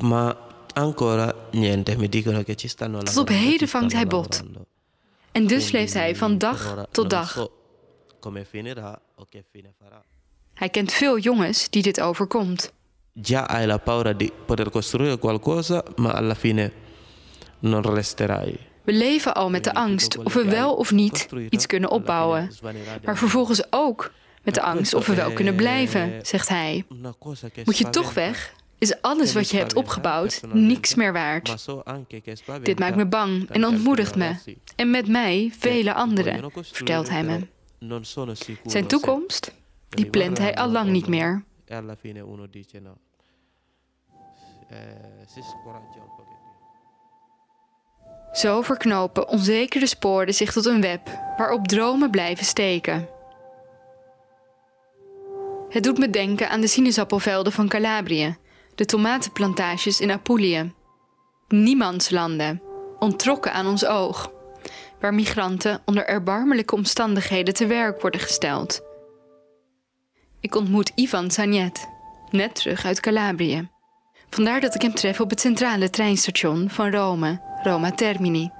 Ma 0.00 0.36
ancora 0.72 1.34
niente, 1.50 1.96
mi 1.96 2.08
dicono 2.08 2.42
che 2.42 2.54
ci 2.54 2.68
stanno 2.68 3.02
Tot 3.02 3.16
op 3.16 3.28
heden 3.28 3.68
vangt 3.68 3.92
hij 3.92 4.06
bot. 4.06 4.42
En 5.32 5.46
dus 5.46 5.70
leeft 5.70 5.92
hij 5.92 6.16
van 6.16 6.38
dag 6.38 6.86
tot 6.90 7.10
dag. 7.10 7.48
Come 8.20 8.44
finirà 8.44 9.00
o 9.16 9.26
che 9.28 9.44
fine 9.50 9.72
farà. 9.78 10.11
Hij 10.62 10.70
kent 10.70 10.92
veel 10.92 11.18
jongens 11.18 11.70
die 11.70 11.82
dit 11.82 12.00
overkomt. 12.00 12.72
Già 13.22 13.46
hai 13.46 13.66
la 13.66 13.76
paura 13.76 14.12
di 14.12 14.30
poter 14.46 14.70
costruire 14.70 15.18
qualcosa, 15.18 15.82
ma 15.96 16.12
alla 16.12 16.34
fine 16.34 16.72
non 17.58 17.94
resterai. 17.94 18.58
We 18.82 18.92
leven 18.92 19.34
al 19.34 19.50
met 19.50 19.64
de 19.64 19.74
angst 19.74 20.18
of 20.18 20.34
we 20.34 20.44
wel 20.44 20.74
of 20.74 20.92
niet 20.92 21.28
iets 21.48 21.66
kunnen 21.66 21.90
opbouwen. 21.90 22.50
Maar 23.04 23.16
vervolgens 23.16 23.62
ook 23.70 24.12
met 24.42 24.54
de 24.54 24.62
angst 24.62 24.94
of 24.94 25.06
we 25.06 25.14
wel 25.14 25.32
kunnen 25.32 25.54
blijven, 25.54 26.18
zegt 26.22 26.48
hij. 26.48 26.84
Moet 27.64 27.78
je 27.78 27.90
toch 27.90 28.14
weg? 28.14 28.54
Is 28.78 29.00
alles 29.00 29.32
wat 29.32 29.50
je 29.50 29.56
hebt 29.56 29.74
opgebouwd 29.74 30.40
niks 30.52 30.94
meer 30.94 31.12
waard? 31.12 31.66
Dit 32.62 32.78
maakt 32.78 32.96
me 32.96 33.06
bang 33.06 33.50
en 33.50 33.66
ontmoedigt 33.66 34.16
me. 34.16 34.34
En 34.76 34.90
met 34.90 35.08
mij 35.08 35.52
vele 35.58 35.94
anderen, 35.94 36.50
vertelt 36.52 37.08
hij 37.08 37.24
me. 37.24 37.46
Zijn 38.64 38.86
toekomst? 38.86 39.60
Die 39.94 40.10
plant 40.10 40.38
hij 40.38 40.54
al 40.54 40.70
lang 40.70 40.90
niet 40.90 41.06
meer. 41.06 41.44
Zo 48.32 48.62
verknopen 48.62 49.28
onzekere 49.28 49.86
sporen 49.86 50.34
zich 50.34 50.52
tot 50.52 50.66
een 50.66 50.80
web 50.80 51.08
waarop 51.36 51.68
dromen 51.68 52.10
blijven 52.10 52.44
steken. 52.44 53.08
Het 55.68 55.82
doet 55.82 55.98
me 55.98 56.10
denken 56.10 56.50
aan 56.50 56.60
de 56.60 56.66
sinaasappelvelden 56.66 57.52
van 57.52 57.68
Calabrië, 57.68 58.36
de 58.74 58.84
tomatenplantages 58.84 60.00
in 60.00 60.10
Apulië. 60.10 60.72
Niemandslanden, 61.48 62.62
ontrokken 62.98 63.52
aan 63.52 63.66
ons 63.66 63.86
oog, 63.86 64.32
waar 65.00 65.14
migranten 65.14 65.82
onder 65.84 66.06
erbarmelijke 66.06 66.74
omstandigheden 66.74 67.54
te 67.54 67.66
werk 67.66 68.00
worden 68.00 68.20
gesteld. 68.20 68.91
Ik 70.42 70.54
ontmoet 70.54 70.92
Ivan 70.94 71.30
Sagnet, 71.30 71.88
net 72.30 72.54
terug 72.54 72.84
uit 72.84 73.00
Calabrië. 73.00 73.68
Vandaar 74.30 74.60
dat 74.60 74.74
ik 74.74 74.82
hem 74.82 74.94
tref 74.94 75.20
op 75.20 75.30
het 75.30 75.40
centrale 75.40 75.90
treinstation 75.90 76.70
van 76.70 76.90
Rome, 76.90 77.40
Roma 77.62 77.92
Termini. 77.92 78.50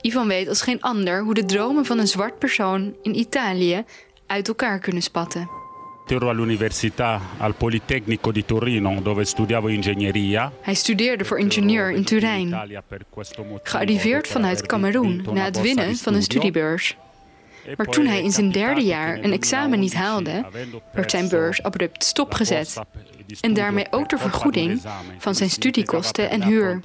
Ivan 0.00 0.28
weet 0.28 0.48
als 0.48 0.62
geen 0.62 0.80
ander 0.80 1.22
hoe 1.22 1.34
de 1.34 1.44
dromen 1.44 1.84
van 1.84 1.98
een 1.98 2.06
zwart 2.06 2.38
persoon 2.38 2.94
in 3.02 3.18
Italië 3.18 3.84
uit 4.26 4.48
elkaar 4.48 4.78
kunnen 4.78 5.02
spatten. 5.02 5.50
Ero 6.06 6.28
all'università 6.28 7.20
al 7.38 7.52
Politecnico 7.52 8.32
di 8.32 8.44
Torino, 8.44 9.02
dove 9.02 9.24
studiavo 9.24 9.66
ingegneria. 9.66 10.52
Hij 10.60 10.74
studeerde 10.74 11.24
voor 11.24 11.38
ingenieur 11.38 11.90
in 11.90 12.04
Turijn, 12.04 12.72
gearriveerd 13.62 14.28
vanuit 14.28 14.66
Cameroen 14.66 15.24
na 15.32 15.44
het 15.44 15.60
winnen 15.60 15.96
van 15.96 16.14
een 16.14 16.22
studiebeurs. 16.22 16.96
Maar 17.76 17.86
toen 17.86 18.06
hij 18.06 18.22
in 18.22 18.30
zijn 18.30 18.52
derde 18.52 18.80
jaar 18.80 19.18
een 19.24 19.32
examen 19.32 19.80
niet 19.80 19.94
haalde, 19.94 20.44
werd 20.92 21.10
zijn 21.10 21.28
beurs 21.28 21.62
abrupt 21.62 22.04
stopgezet. 22.04 22.80
En 23.40 23.54
daarmee 23.54 23.86
ook 23.90 24.08
de 24.08 24.18
vergoeding 24.18 24.82
van 25.18 25.34
zijn 25.34 25.50
studiekosten 25.50 26.30
en 26.30 26.42
huur. 26.42 26.80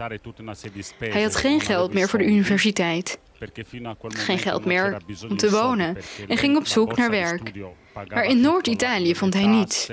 Hij 1.00 1.22
had 1.22 1.36
geen 1.36 1.62
geld 1.62 1.94
meer 1.94 2.10
voor 2.10 2.20
de 2.20 2.26
universiteit. 2.26 3.20
Geen 4.08 4.40
geld 4.40 4.66
meer 4.66 4.98
om 5.30 5.38
te 5.38 5.52
wonen 5.52 5.98
en 6.28 6.38
ging 6.38 6.58
op 6.58 6.68
zoek 6.68 6.96
naar 6.96 7.10
werk. 7.10 7.52
Maar 7.94 8.26
in 8.26 8.42
Noord-Italië 8.42 9.16
vond 9.16 9.34
hij 9.34 9.46
niets. 9.46 9.90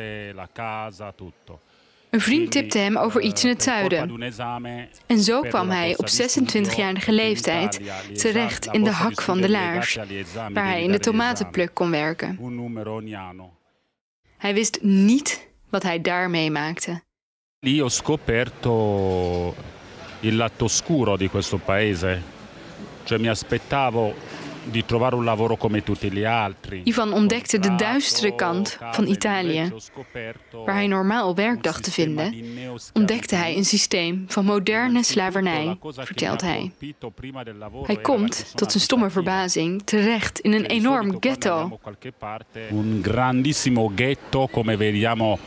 Een 2.11 2.21
vriend 2.21 2.51
tipte 2.51 2.79
hem 2.79 2.97
over 2.97 3.21
iets 3.21 3.45
in 3.45 3.51
het 3.51 3.63
zuiden. 3.63 4.33
En 5.07 5.19
zo 5.19 5.41
kwam 5.41 5.71
hij 5.71 5.97
op 5.97 6.07
26-jarige 6.07 7.13
leeftijd 7.13 7.81
terecht 8.15 8.67
in 8.67 8.85
de 8.85 8.91
hak 8.91 9.23
van 9.23 9.41
de 9.41 9.51
laars, 9.51 9.99
waar 10.53 10.67
hij 10.67 10.83
in 10.83 10.93
de 10.93 10.99
tomatenpluk 10.99 11.75
kon 11.75 11.91
werken. 11.91 12.39
Hij 14.39 14.55
wist 14.55 14.79
niet 14.83 15.49
wat 15.69 15.83
hij 15.83 16.01
daar 16.01 16.31
meemaakte. 16.31 17.03
Lì 17.63 17.81
ho 17.81 17.89
scoperto 17.89 19.55
il 20.21 20.35
lato 20.35 20.65
oscuro 20.65 21.17
di 21.17 21.29
questo 21.29 21.59
paese. 21.59 22.23
Cioè 23.05 23.19
mi 23.19 23.29
aspettavo 23.29 24.15
di 24.71 24.85
trovare 24.85 25.17
un 25.17 25.25
lavoro 25.25 25.57
come 25.57 25.83
tutti 25.83 26.11
gli 26.11 26.25
altri. 26.25 26.81
Ivan 26.85 27.13
ontdekte 27.13 27.59
de 27.59 27.75
duistere 27.75 28.35
kant 28.35 28.79
van 28.91 29.07
Italië. 29.07 29.73
Waar 30.65 30.75
hij 30.75 30.87
normaal 30.87 31.35
werk 31.35 31.63
dacht 31.63 31.83
te 31.83 31.91
vinden, 31.91 32.35
ontdekte 32.93 33.35
hij 33.35 33.57
een 33.57 33.65
systeem 33.65 34.25
van 34.29 34.45
moderne 34.45 35.03
slavernij, 35.03 35.79
vertelt 35.95 36.41
hij. 36.41 36.73
Hij 37.83 37.97
komt, 37.97 38.53
tot 38.55 38.71
zijn 38.71 38.83
stomme 38.83 39.11
verbazing, 39.11 39.83
terecht 39.85 40.39
in 40.39 40.53
een 40.53 40.67
enorm 40.67 41.17
ghetto. 41.21 41.79
Un 42.73 43.01
grandissimo 43.03 43.93
ghetto 43.95 44.47
come 44.47 44.77
vediamo 44.77 45.39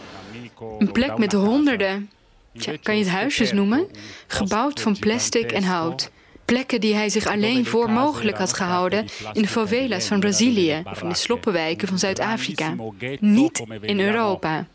Een 0.79 0.91
plek 0.91 1.17
met 1.17 1.33
honderden, 1.33 2.09
tja, 2.57 2.73
kan 2.81 2.97
je 2.97 3.03
het 3.03 3.13
huisjes 3.13 3.51
noemen? 3.51 3.87
Gebouwd 4.27 4.81
van 4.81 4.99
plastic 4.99 5.51
en 5.51 5.63
hout. 5.63 6.11
Plekken 6.45 6.81
die 6.81 6.93
hij 6.93 7.09
zich 7.09 7.25
alleen 7.25 7.65
voor 7.65 7.89
mogelijk 7.89 8.37
had 8.37 8.53
gehouden 8.53 9.05
in 9.33 9.41
de 9.41 9.47
favela's 9.47 10.07
van 10.07 10.19
Brazilië 10.19 10.81
of 10.85 11.01
in 11.01 11.09
de 11.09 11.15
sloppenwijken 11.15 11.87
van 11.87 11.99
Zuid-Afrika. 11.99 12.75
Niet 13.19 13.63
in 13.81 13.99
Europa. 13.99 14.67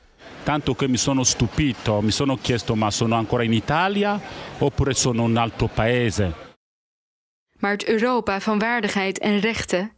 Tanto 0.43 0.75
che 0.75 0.89
mi 0.89 0.97
sono 0.97 1.25
stupito, 1.25 2.01
mi 2.01 2.11
sono 2.11 2.39
chiesto 2.43 2.75
ma 2.75 2.91
sono 2.91 3.17
ancora 3.17 3.43
in 3.43 3.53
Italia 3.53 4.21
oppure 4.59 4.95
sono 4.95 5.23
un 5.23 5.37
altro 5.37 5.67
paese? 5.67 6.33
Maar 7.59 7.73
het 7.73 7.89
Europa 7.89 8.41
van 8.41 8.59
waardigheid 8.59 9.19
en 9.19 9.41
rechten 9.41 9.93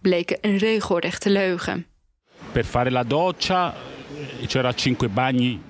bleken 0.00 0.38
een 0.40 0.56
regelrechte 0.56 1.30
leugen. 1.30 1.86
Per 2.52 2.64
fare 2.64 2.90
la 2.90 3.04
doccia 3.04 3.74
c'era 4.46 4.72
cinque 4.72 5.08
bagni 5.08 5.60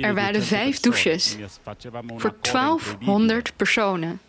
Er 0.00 0.14
waren 0.14 0.42
vijf 0.42 0.80
douches 0.80 1.36
voor 2.16 2.36
1200 2.40 3.56
personen. 3.56 4.20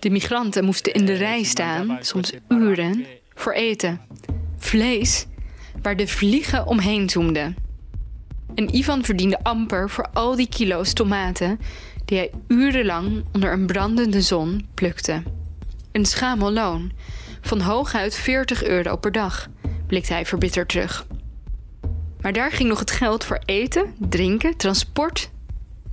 De 0.00 0.10
migranten 0.10 0.64
moesten 0.64 0.92
in 0.92 1.06
de 1.06 1.12
rij 1.12 1.42
staan, 1.42 1.98
soms 2.00 2.32
uren, 2.48 3.06
voor 3.34 3.52
eten. 3.52 4.00
Vlees 4.58 5.26
waar 5.82 5.96
de 5.96 6.06
vliegen 6.06 6.66
omheen 6.66 7.10
zoemden. 7.10 7.56
En 8.54 8.76
Ivan 8.76 9.04
verdiende 9.04 9.42
amper 9.42 9.90
voor 9.90 10.08
al 10.12 10.36
die 10.36 10.48
kilo's 10.48 10.92
tomaten 10.92 11.60
die 12.04 12.18
hij 12.18 12.30
urenlang 12.48 13.24
onder 13.32 13.52
een 13.52 13.66
brandende 13.66 14.22
zon 14.22 14.66
plukte. 14.74 15.22
Een 15.92 16.06
schamel 16.06 16.52
loon 16.52 16.92
van 17.40 17.60
hooguit 17.60 18.14
40 18.16 18.64
euro 18.64 18.96
per 18.96 19.12
dag, 19.12 19.48
blikt 19.86 20.08
hij 20.08 20.26
verbitterd 20.26 20.68
terug. 20.68 21.06
Maar 22.20 22.32
daar 22.32 22.52
ging 22.52 22.68
nog 22.68 22.78
het 22.78 22.90
geld 22.90 23.24
voor 23.24 23.40
eten, 23.44 23.94
drinken, 23.98 24.56
transport 24.56 25.30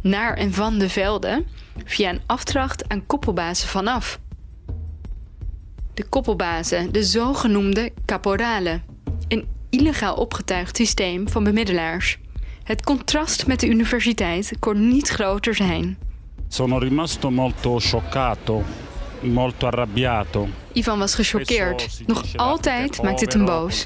naar 0.01 0.37
en 0.37 0.53
van 0.53 0.79
de 0.79 0.89
velden 0.89 1.45
via 1.85 2.09
een 2.09 2.21
afdracht 2.25 2.89
aan 2.89 3.05
koppelbazen 3.05 3.67
vanaf. 3.67 4.19
De 5.93 6.03
koppelbazen, 6.09 6.91
de 6.91 7.03
zogenoemde 7.03 7.91
caporalen, 8.05 8.83
een 9.27 9.47
illegaal 9.69 10.15
opgetuigd 10.15 10.75
systeem 10.75 11.29
van 11.29 11.43
bemiddelaars. 11.43 12.17
Het 12.63 12.83
contrast 12.83 13.47
met 13.47 13.59
de 13.59 13.67
universiteit 13.67 14.53
kon 14.59 14.87
niet 14.87 15.09
groter 15.09 15.55
zijn. 15.55 15.97
Sono 16.47 16.77
rimasto 16.77 17.29
molto 17.31 17.79
scioccato, 17.79 18.63
molto 19.21 19.67
arrabbiato. 19.67 20.47
Ivan 20.73 20.99
was 20.99 21.15
gechoqueerd. 21.15 22.01
Nog 22.05 22.35
altijd 22.35 23.01
maakt 23.01 23.19
het 23.21 23.33
hem 23.33 23.45
boos. 23.45 23.85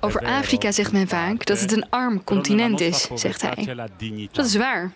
Over 0.00 0.24
Afrika 0.24 0.72
zegt 0.72 0.92
men 0.92 1.08
vaak 1.08 1.46
dat 1.46 1.60
het 1.60 1.72
een 1.72 1.90
arm 1.90 2.24
continent 2.24 2.80
is, 2.80 3.08
zegt 3.14 3.42
hij. 3.42 3.88
Dat 4.32 4.46
is 4.46 4.56
waar. 4.56 4.92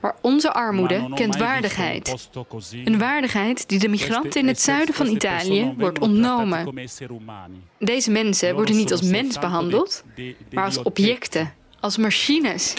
Maar 0.00 0.16
onze 0.20 0.52
armoede 0.52 1.10
kent 1.14 1.36
waardigheid. 1.36 2.28
Een 2.84 2.98
waardigheid 2.98 3.68
die 3.68 3.78
de 3.78 3.88
migranten 3.88 4.40
in 4.40 4.48
het 4.48 4.60
zuiden 4.60 4.94
van 4.94 5.06
Italië 5.06 5.74
wordt 5.78 5.98
ontnomen. 5.98 6.88
Deze 7.78 8.10
mensen 8.10 8.54
worden 8.54 8.76
niet 8.76 8.90
als 8.90 9.02
mens 9.02 9.38
behandeld, 9.38 10.04
maar 10.52 10.64
als 10.64 10.82
objecten, 10.82 11.52
als 11.80 11.96
machines. 11.96 12.74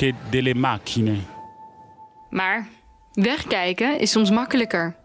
Maar 2.29 2.67
wegkijken 3.13 3.99
is 3.99 4.11
soms 4.11 4.31
makkelijker. 4.31 4.95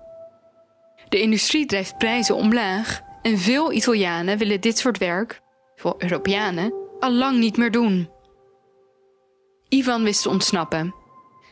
De 1.08 1.20
industrie 1.20 1.66
drijft 1.66 1.98
prijzen 1.98 2.34
omlaag 2.34 3.00
en 3.22 3.38
veel 3.38 3.72
Italianen 3.72 4.38
willen 4.38 4.60
dit 4.60 4.78
soort 4.78 4.98
werk, 4.98 5.40
voor 5.76 5.94
Europeanen, 5.98 6.74
al 7.00 7.12
lang 7.12 7.38
niet 7.38 7.56
meer 7.56 7.70
doen. 7.70 8.10
Ivan 9.68 10.02
wist 10.02 10.22
te 10.22 10.28
ontsnappen, 10.28 10.94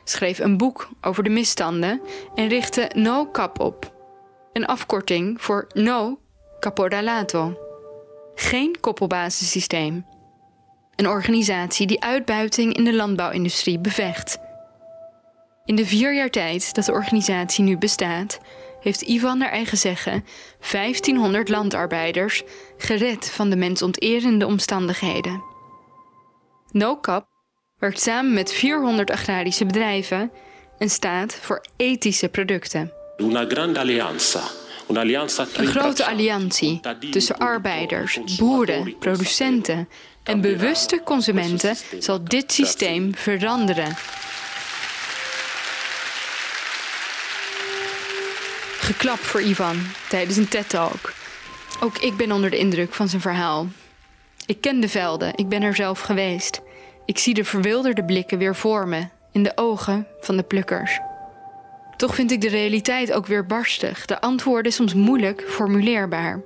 schreef 0.05 0.39
een 0.39 0.57
boek 0.57 0.89
over 1.01 1.23
de 1.23 1.31
misstanden 1.31 2.01
en 2.35 2.49
richtte 2.49 2.91
No 2.95 3.31
Cap 3.31 3.61
op, 3.61 3.93
een 4.53 4.67
afkorting 4.67 5.43
voor 5.43 5.67
No 5.73 6.19
Caporalato. 6.61 7.59
Geen 8.35 8.77
koppelbasissysteem. 8.81 10.07
Een 10.97 11.09
organisatie 11.09 11.87
die 11.87 12.03
uitbuiting 12.03 12.77
in 12.77 12.85
de 12.85 12.95
landbouwindustrie 12.95 13.79
bevecht. 13.79 14.39
In 15.65 15.77
de 15.77 15.87
vier 15.87 16.15
jaar 16.15 16.31
tijd 16.31 16.75
dat 16.75 16.85
de 16.85 16.93
organisatie 16.93 17.65
nu 17.65 17.79
bestaat, 17.79 18.41
heeft 18.81 19.03
Ivan 19.03 19.39
naar 19.39 19.51
eigen 19.51 19.79
zeggen 19.79 20.25
1500 20.71 21.49
landarbeiders 21.49 22.43
gered 22.77 23.31
van 23.31 23.51
de 23.51 23.57
mensonterende 23.57 24.47
omstandigheden. 24.47 25.43
NoCap 26.71 27.34
werkt 27.79 28.01
samen 28.01 28.33
met 28.33 28.53
400 28.53 29.11
agrarische 29.11 29.65
bedrijven 29.65 30.31
en 30.79 30.91
staat 30.91 31.35
voor 31.41 31.65
ethische 31.77 32.29
producten. 32.29 32.93
Una 33.17 33.45
grande 33.49 33.81
alleanza. 33.81 34.41
Een 34.87 35.67
grote 35.67 36.07
alliantie 36.07 36.81
tussen 37.11 37.39
arbeiders, 37.39 38.19
boeren, 38.39 38.99
producenten 38.99 39.89
en 40.23 40.41
bewuste 40.41 41.01
consumenten 41.05 41.77
zal 41.99 42.25
dit 42.25 42.53
systeem 42.53 43.15
veranderen. 43.15 43.97
Geklap 48.79 49.19
voor 49.19 49.43
Ivan 49.43 49.77
tijdens 50.09 50.37
een 50.37 50.49
TED-talk. 50.49 51.13
Ook 51.81 51.99
ik 51.99 52.17
ben 52.17 52.33
onder 52.33 52.51
de 52.51 52.59
indruk 52.59 52.95
van 52.95 53.09
zijn 53.09 53.23
verhaal. 53.23 53.67
Ik 54.47 54.61
ken 54.61 54.81
de 54.81 54.89
velden, 54.89 55.33
ik 55.37 55.49
ben 55.49 55.63
er 55.63 55.75
zelf 55.75 56.01
geweest. 56.01 56.61
Ik 57.07 57.19
zie 57.19 57.35
de 57.35 57.45
verwilderde 57.45 58.05
blikken 58.05 58.39
weer 58.39 58.57
voor 58.57 58.89
me, 58.89 59.09
in 59.33 59.43
de 59.43 59.53
ogen 59.55 60.07
van 60.21 60.37
de 60.37 60.43
plukkers. 60.43 61.01
Toch 61.97 62.15
vind 62.15 62.31
ik 62.31 62.41
de 62.41 62.49
realiteit 62.49 63.13
ook 63.13 63.27
weer 63.27 63.47
barstig, 63.47 64.05
de 64.07 64.21
antwoorden 64.21 64.73
soms 64.73 64.95
moeilijk 64.95 65.45
formuleerbaar. 65.49 66.43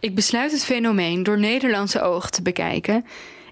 Ik 0.00 0.14
besluit 0.14 0.52
het 0.52 0.64
fenomeen 0.64 1.22
door 1.22 1.38
Nederlandse 1.38 2.00
ogen 2.00 2.30
te 2.30 2.42
bekijken 2.42 3.04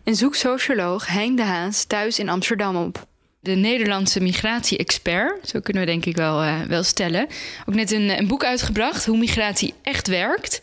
en 0.04 0.16
zoek 0.16 0.34
socioloog 0.34 1.06
Hein 1.06 1.36
de 1.36 1.42
Haas 1.42 1.84
thuis 1.84 2.18
in 2.18 2.28
Amsterdam 2.28 2.76
op 2.76 3.06
de 3.40 3.54
Nederlandse 3.54 4.20
migratie-expert. 4.20 5.48
Zo 5.48 5.60
kunnen 5.60 5.82
we 5.82 5.88
denk 5.88 6.04
ik 6.04 6.16
wel, 6.16 6.44
uh, 6.44 6.62
wel 6.62 6.82
stellen. 6.82 7.26
Ook 7.66 7.74
net 7.74 7.90
een, 7.90 8.18
een, 8.18 8.26
boek 8.26 8.44
uitgebracht, 8.44 9.06
Hoe 9.06 9.18
migratie 9.18 9.74
echt 9.82 10.08
werkt. 10.08 10.60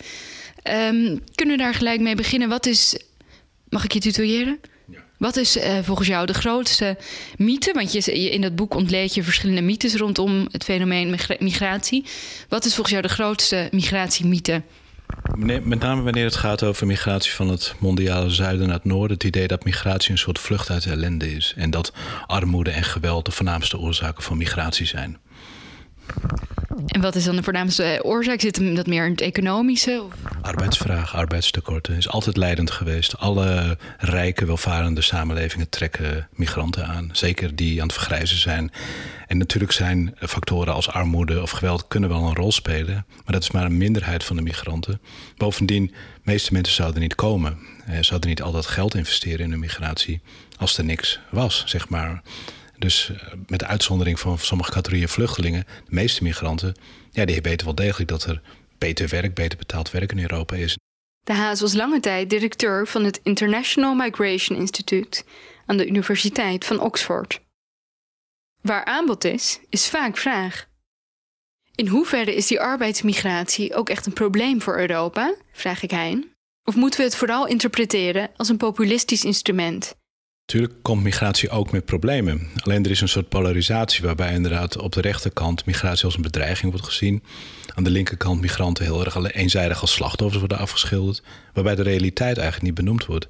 Um, 0.64 1.24
kunnen 1.36 1.58
we 1.58 1.64
daar 1.64 1.74
gelijk 1.74 2.00
mee 2.00 2.16
beginnen? 2.16 2.50
Wat 2.50 2.66
is... 2.66 2.98
Mag 3.70 3.84
ik 3.84 3.94
je 3.94 4.00
tutoyeren? 4.00 4.60
Ja. 4.92 5.00
Wat 5.18 5.36
is 5.36 5.58
uh, 5.58 5.78
volgens 5.82 6.08
jou 6.08 6.26
de 6.26 6.34
grootste 6.34 6.98
mythe? 7.38 7.74
Want 7.74 7.92
je, 7.92 8.12
in 8.12 8.42
dat 8.42 8.56
boek 8.56 8.74
ontleed 8.74 9.14
je 9.14 9.24
verschillende 9.24 9.62
mythes 9.62 9.96
rondom 9.96 10.48
het 10.52 10.64
fenomeen 10.64 11.16
migratie. 11.40 12.06
Wat 12.50 12.66
is 12.66 12.74
volgens 12.74 12.90
jou 12.90 13.08
de 13.08 13.14
grootste 13.14 13.68
migratiemythe? 13.72 14.62
Met 15.64 15.80
name 15.80 16.02
wanneer 16.02 16.26
het 16.26 16.36
gaat 16.36 16.64
over 16.64 16.88
migratie 16.88 17.32
van 17.32 17.50
het 17.50 17.76
mondiale 17.80 18.30
zuiden 18.30 18.66
naar 18.68 18.76
het 18.76 18.86
noorden. 18.86 19.14
Het 19.14 19.24
idee 19.26 19.48
dat 19.48 19.64
migratie 19.64 20.12
een 20.12 20.18
soort 20.18 20.40
vlucht 20.40 20.70
uit 20.70 20.86
ellende 20.86 21.36
is. 21.36 21.54
En 21.56 21.70
dat 21.70 21.94
armoede 22.28 22.72
en 22.72 22.84
geweld 22.84 23.26
de 23.26 23.32
voornaamste 23.32 23.78
oorzaken 23.78 24.24
van 24.24 24.38
migratie 24.38 24.86
zijn. 24.86 25.18
En 26.86 27.02
wat 27.02 27.16
is 27.16 27.24
dan 27.24 27.36
de 27.36 27.44
voornaamste 27.44 28.00
oorzaak? 28.04 28.40
Zit 28.42 28.76
dat 28.76 28.88
meer 28.88 29.06
in 29.06 29.12
het 29.12 29.22
economische? 29.22 30.04
Of? 30.06 30.14
Arbeidsvraag, 30.42 31.16
arbeidstekorten 31.16 31.96
is 31.96 32.10
altijd 32.10 32.38
leidend 32.38 32.72
geweest. 32.72 33.18
Alle 33.18 33.78
rijke, 33.98 34.46
welvarende 34.46 35.02
samenlevingen 35.02 35.70
trekken 35.70 36.28
migranten 36.34 36.86
aan. 36.86 37.10
Zeker 37.12 37.56
die 37.56 37.82
aan 37.82 37.88
het 37.88 37.96
vergrijzen 37.98 38.38
zijn. 38.38 38.72
En 39.28 39.38
natuurlijk 39.38 39.72
zijn 39.72 40.16
factoren 40.20 40.74
als 40.74 40.90
armoede 40.90 41.42
of 41.42 41.52
geweld 41.52 41.88
kunnen 41.88 42.10
wel 42.10 42.24
een 42.24 42.36
rol 42.36 42.52
spelen. 42.52 43.06
Maar 43.24 43.34
dat 43.34 43.44
is 43.44 43.52
maar 43.52 43.66
een 43.66 43.78
minderheid 43.78 44.24
van 44.24 44.36
de 44.36 44.42
migranten. 44.42 45.02
Bovendien, 45.38 45.86
de 45.86 45.94
meeste 46.24 46.54
mensen 46.54 46.76
zouden 46.76 47.02
niet 47.02 47.16
komen. 47.16 47.58
Ze 47.88 48.04
zouden 48.04 48.30
niet 48.30 48.42
al 48.42 48.52
dat 48.52 48.66
geld 48.66 48.96
investeren 48.96 49.40
in 49.40 49.50
de 49.50 49.58
migratie 49.58 50.22
als 50.58 50.78
er 50.78 50.84
niks 50.84 51.20
was, 51.30 51.64
zeg 51.66 51.90
maar. 51.90 52.22
Dus 52.80 53.10
eh, 53.10 53.34
met 53.48 53.60
de 53.60 53.68
uitzondering 53.68 54.20
van 54.20 54.38
sommige 54.38 54.72
categorieën 54.72 55.10
vluchtelingen, 55.10 55.66
de 55.86 55.96
meeste 55.96 56.24
migranten, 56.24 56.76
ja, 57.12 57.26
die 57.26 57.42
weten 57.42 57.66
wel 57.66 57.76
degelijk 57.76 58.10
dat 58.10 58.24
er 58.24 58.42
beter 58.78 59.08
werk, 59.08 59.34
beter 59.34 59.58
betaald 59.58 59.92
werk 59.92 60.12
in 60.12 60.20
Europa 60.20 60.56
is. 60.56 60.78
De 61.20 61.34
Haas 61.34 61.62
was 61.62 61.74
lange 61.74 62.00
tijd 62.00 62.30
directeur 62.30 62.88
van 62.88 63.04
het 63.04 63.20
International 63.24 63.96
Migration 63.96 64.58
Institute 64.58 65.24
aan 65.66 65.78
de 65.78 65.88
Universiteit 65.88 66.66
van 66.66 66.80
Oxford. 66.80 67.42
Waar 68.62 68.86
aanbod 68.86 69.24
is, 69.24 69.60
is 69.70 69.90
vaak 69.90 70.18
vraag. 70.18 70.68
In 71.76 71.88
hoeverre 71.88 72.36
is 72.36 72.48
die 72.48 72.62
arbeidsmigratie 72.62 73.76
ook 73.76 73.90
echt 73.90 74.06
een 74.06 74.14
probleem 74.14 74.62
voor 74.62 74.80
Europa? 74.80 75.36
vraag 75.52 75.84
ik 75.84 75.92
Hein. 75.92 76.32
Of 76.64 76.76
moeten 76.76 77.00
we 77.00 77.06
het 77.06 77.16
vooral 77.16 77.48
interpreteren 77.48 78.30
als 78.36 78.50
een 78.50 78.58
populistisch 78.58 79.26
instrument 79.26 79.94
Natuurlijk 80.50 80.84
komt 80.84 81.04
migratie 81.04 81.50
ook 81.50 81.72
met 81.72 81.86
problemen. 81.86 82.48
Alleen 82.56 82.84
er 82.84 82.92
is 82.92 83.02
een 83.02 83.10
soort 83.10 83.30
polarisatie 83.30 84.04
waarbij 84.04 84.34
inderdaad 84.34 84.78
op 84.78 84.92
de 84.92 85.02
rechterkant 85.02 85.66
migratie 85.66 86.06
als 86.06 86.16
een 86.16 86.22
bedreiging 86.22 86.72
wordt 86.72 86.88
gezien. 86.88 87.24
Aan 87.76 87.84
de 87.84 87.90
linkerkant 87.90 88.42
migranten 88.42 88.84
heel 88.84 89.06
erg 89.06 89.32
eenzijdig 89.34 89.82
als 89.82 89.94
slachtoffers 89.94 90.40
worden 90.40 90.58
afgeschilderd. 90.58 91.22
Waarbij 91.54 91.76
de 91.76 91.82
realiteit 91.82 92.38
eigenlijk 92.38 92.66
niet 92.66 92.74
benoemd 92.74 93.06
wordt. 93.06 93.28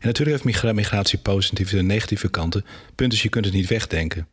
En 0.00 0.06
natuurlijk 0.06 0.44
heeft 0.44 0.74
migratie 0.74 1.18
positieve 1.18 1.78
en 1.78 1.86
negatieve 1.86 2.30
kanten. 2.30 2.64
Punt 2.94 3.12
is, 3.12 3.22
je 3.22 3.28
kunt 3.28 3.44
het 3.44 3.54
niet 3.54 3.68
wegdenken. 3.68 4.28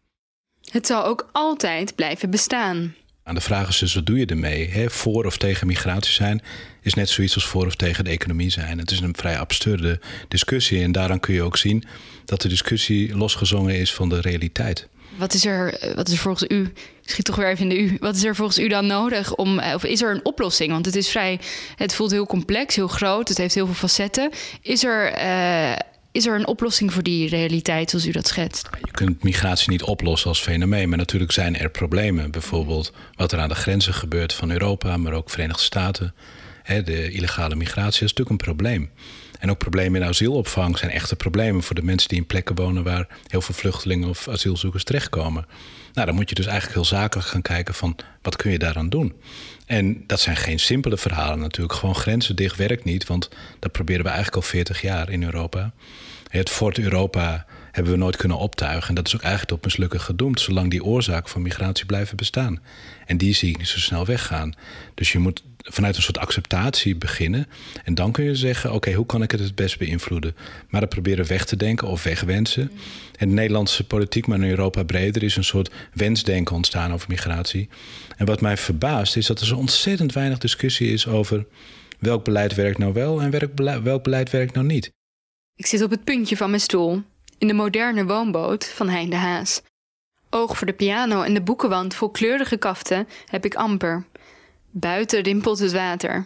Het 0.72 0.86
zal 0.86 1.06
ook 1.06 1.30
altijd 1.32 1.96
blijven 1.96 2.30
bestaan. 2.30 2.96
De 3.34 3.42
vraag 3.42 3.70
is 3.70 3.78
dus, 3.78 3.94
wat 3.94 4.06
doe 4.06 4.20
je 4.20 4.26
ermee? 4.26 4.90
Voor 4.90 5.26
of 5.26 5.38
tegen 5.38 5.68
migratie 5.68 6.14
zijn 6.14 6.42
is 6.82 6.94
net 6.94 7.10
zoiets 7.10 7.36
als 7.36 7.46
voor 7.46 7.66
of 7.66 7.76
tegen 7.76 8.04
de 8.04 8.10
economie 8.10 8.50
zijn. 8.50 8.78
Het 8.80 8.92
is 8.92 9.00
een 9.00 9.16
vrij 9.16 9.40
absurde 9.40 10.00
discussie 10.28 10.84
en 10.84 10.92
daaraan 10.92 11.20
kun 11.20 11.34
je 11.34 11.42
ook 11.42 11.58
zien 11.58 11.84
dat 12.26 12.42
de 12.42 12.48
discussie 12.48 13.16
losgezongen 13.16 13.76
is 13.76 13.94
van 13.94 14.10
de 14.10 14.22
realiteit. 14.22 14.88
Wat 15.16 15.34
is 15.34 15.46
er, 15.46 15.94
wat 15.96 16.08
is 16.08 16.14
er 16.14 16.20
volgens 16.20 16.52
u, 16.52 16.74
schiet 17.06 17.26
toch 17.26 17.36
weer 17.36 17.50
even 17.50 17.64
in 17.64 17.70
de 17.70 17.82
u, 17.82 17.98
wat 18.00 18.16
is 18.16 18.24
er 18.24 18.36
volgens 18.36 18.60
u 18.60 18.68
dan 18.68 18.86
nodig 18.86 19.36
om, 19.36 19.60
of 19.60 19.84
is 19.84 20.02
er 20.02 20.12
een 20.12 20.26
oplossing? 20.26 20.72
Want 20.72 20.86
het 20.86 20.96
is 20.96 21.10
vrij, 21.10 21.40
het 21.76 21.96
voelt 21.96 22.12
heel 22.12 22.26
complex, 22.26 22.76
heel 22.76 22.88
groot, 22.88 23.28
het 23.28 23.38
heeft 23.38 23.56
heel 23.56 23.66
veel 23.66 23.76
facetten. 23.76 24.30
Is 24.62 24.84
er, 24.84 25.18
uh, 25.18 25.76
is 26.12 26.26
er 26.26 26.36
een 26.36 26.48
oplossing 26.48 26.94
voor 26.94 27.04
die 27.04 27.30
realiteit 27.30 27.90
zoals 27.90 28.06
u 28.06 28.12
dat 28.12 28.28
schetst? 28.28 28.70
Je 28.84 28.92
kunt 28.92 29.24
migratie 29.24 29.70
niet 29.70 29.84
oplossen 29.84 30.30
als 30.30 30.42
fenomeen, 30.42 30.90
maar 30.90 30.98
natuurlijk 30.98 31.32
zijn 31.32 31.58
er 31.58 31.70
problemen. 31.70 32.32
Bijvoorbeeld 32.32 32.94
wat 33.16 33.32
er 33.32 33.40
aan 33.40 33.50
de 33.50 33.56
grenzen 33.56 33.94
gebeurt 33.94 34.34
van 34.34 34.52
Europa, 34.52 34.98
maar 34.98 35.14
ook 35.14 35.30
Verenigde 35.30 35.64
Staten. 35.64 36.14
de 36.66 37.12
illegale 37.12 37.56
migratie 37.56 38.04
is 38.06 38.14
natuurlijk 38.14 38.30
een 38.30 38.54
probleem. 38.54 38.90
En 39.40 39.50
ook 39.50 39.58
problemen 39.58 40.02
in 40.02 40.08
asielopvang 40.08 40.78
zijn 40.78 40.92
echte 40.92 41.16
problemen 41.16 41.64
voor 41.64 41.76
de 41.76 41.84
mensen 41.84 42.10
die 42.10 42.18
in 42.18 42.26
plekken 42.26 42.56
wonen 42.56 42.84
waar 42.84 43.08
heel 43.28 43.42
veel 43.42 43.56
vluchtelingen 43.56 44.10
of 44.10 44.28
asielzoekers 44.28 44.84
terechtkomen. 44.84 45.46
Nou, 45.94 46.08
dan 46.08 46.16
moet 46.16 46.30
je 46.30 46.36
dus 46.36 46.46
eigenlijk 46.46 46.76
heel 46.76 47.00
zakelijk 47.00 47.28
gaan 47.28 47.42
kijken 47.42 47.74
van 47.74 47.96
wat 48.22 48.36
kun 48.36 48.52
je 48.52 48.60
daaraan 48.60 48.90
doen. 48.90 49.14
En 49.70 50.04
dat 50.08 50.20
zijn 50.20 50.36
geen 50.36 50.60
simpele 50.60 50.98
verhalen 50.98 51.40
natuurlijk. 51.40 51.80
Gewoon 51.80 51.96
grenzen 51.96 52.36
dicht 52.36 52.56
werkt 52.56 52.84
niet, 52.84 53.08
want 53.08 53.30
dat 53.60 53.72
proberen 53.72 54.04
we 54.04 54.10
eigenlijk 54.10 54.44
al 54.44 54.50
40 54.50 54.82
jaar 54.82 55.10
in 55.10 55.24
Europa. 55.24 55.74
Het 56.30 56.50
Fort 56.50 56.80
Europa 56.80 57.46
hebben 57.72 57.94
we 57.94 58.00
nooit 58.00 58.16
kunnen 58.16 58.38
optuigen. 58.38 58.90
En 58.90 58.96
dat 58.96 59.08
is 59.08 59.16
ook 59.16 59.22
eigenlijk 59.22 59.52
tot 59.52 59.64
mislukken 59.64 60.02
gedoemd, 60.02 60.40
zolang 60.40 60.70
die 60.72 60.84
oorzaak 60.84 61.30
van 61.30 61.42
migratie 61.42 61.86
blijven 61.86 62.18
bestaan. 62.18 62.62
En 63.06 63.18
die 63.18 63.34
zie 63.34 63.50
ik 63.50 63.58
niet 63.58 63.68
zo 63.68 63.80
snel 63.80 64.06
weggaan. 64.06 64.54
Dus 64.94 65.12
je 65.12 65.20
moet 65.20 65.44
vanuit 65.70 65.96
een 65.96 66.02
soort 66.02 66.18
acceptatie 66.18 66.96
beginnen. 66.96 67.48
En 67.84 67.96
dan 67.96 68.12
kun 68.12 68.24
je 68.24 68.36
zeggen: 68.36 68.74
oké, 68.74 68.94
hoe 68.94 69.06
kan 69.06 69.22
ik 69.22 69.32
het 69.32 69.40
het 69.40 69.56
best 69.56 69.78
beïnvloeden? 69.78 70.36
Maar 70.70 70.82
dat 70.82 70.90
proberen 70.90 71.28
weg 71.28 71.46
te 71.46 71.56
denken 71.56 71.88
of 71.88 72.04
wegwensen. 72.04 72.72
En 73.18 73.28
de 73.28 73.34
Nederlandse 73.34 73.84
politiek, 73.84 74.28
maar 74.28 74.38
in 74.38 74.50
Europa 74.50 74.84
breder, 74.84 75.24
is 75.24 75.36
een 75.36 75.44
soort 75.44 75.72
wensdenken 75.94 76.56
ontstaan 76.56 76.94
over 76.94 77.10
migratie. 77.10 77.70
En 78.18 78.26
wat 78.26 78.42
mij 78.42 78.58
verbaast 78.58 79.18
is 79.18 79.26
dat 79.26 79.40
er 79.40 79.46
zo 79.46 79.56
ontzettend 79.56 80.14
weinig 80.14 80.38
discussie 80.38 80.92
is 80.92 81.08
over 81.08 81.46
welk 82.00 82.24
beleid 82.24 82.56
werkt 82.56 82.78
nou 82.78 82.94
wel 82.94 83.22
en 83.22 83.30
welk 83.30 83.54
beleid, 83.54 83.84
welk 83.84 84.04
beleid 84.04 84.30
werkt 84.30 84.54
nou 84.54 84.66
niet. 84.66 84.92
Ik 85.56 85.66
zit 85.66 85.84
op 85.84 85.90
het 85.90 86.04
puntje 86.04 86.38
van 86.38 86.50
mijn 86.50 86.62
stoel, 86.62 87.04
in 87.38 87.48
de 87.48 87.54
moderne 87.54 88.06
woonboot 88.06 88.66
van 88.66 88.90
Hein 88.90 89.10
de 89.10 89.16
Haas. 89.16 89.62
Oog 90.30 90.58
voor 90.58 90.68
de 90.68 90.74
piano 90.74 91.22
en 91.22 91.34
de 91.34 91.42
boekenwand 91.42 91.96
vol 91.96 92.10
kleurige 92.10 92.58
kaften 92.58 93.08
heb 93.26 93.46
ik 93.46 93.56
amper. 93.56 94.06
Buiten 94.72 95.24
rimpelt 95.24 95.60
het 95.60 95.72
water. 95.72 96.26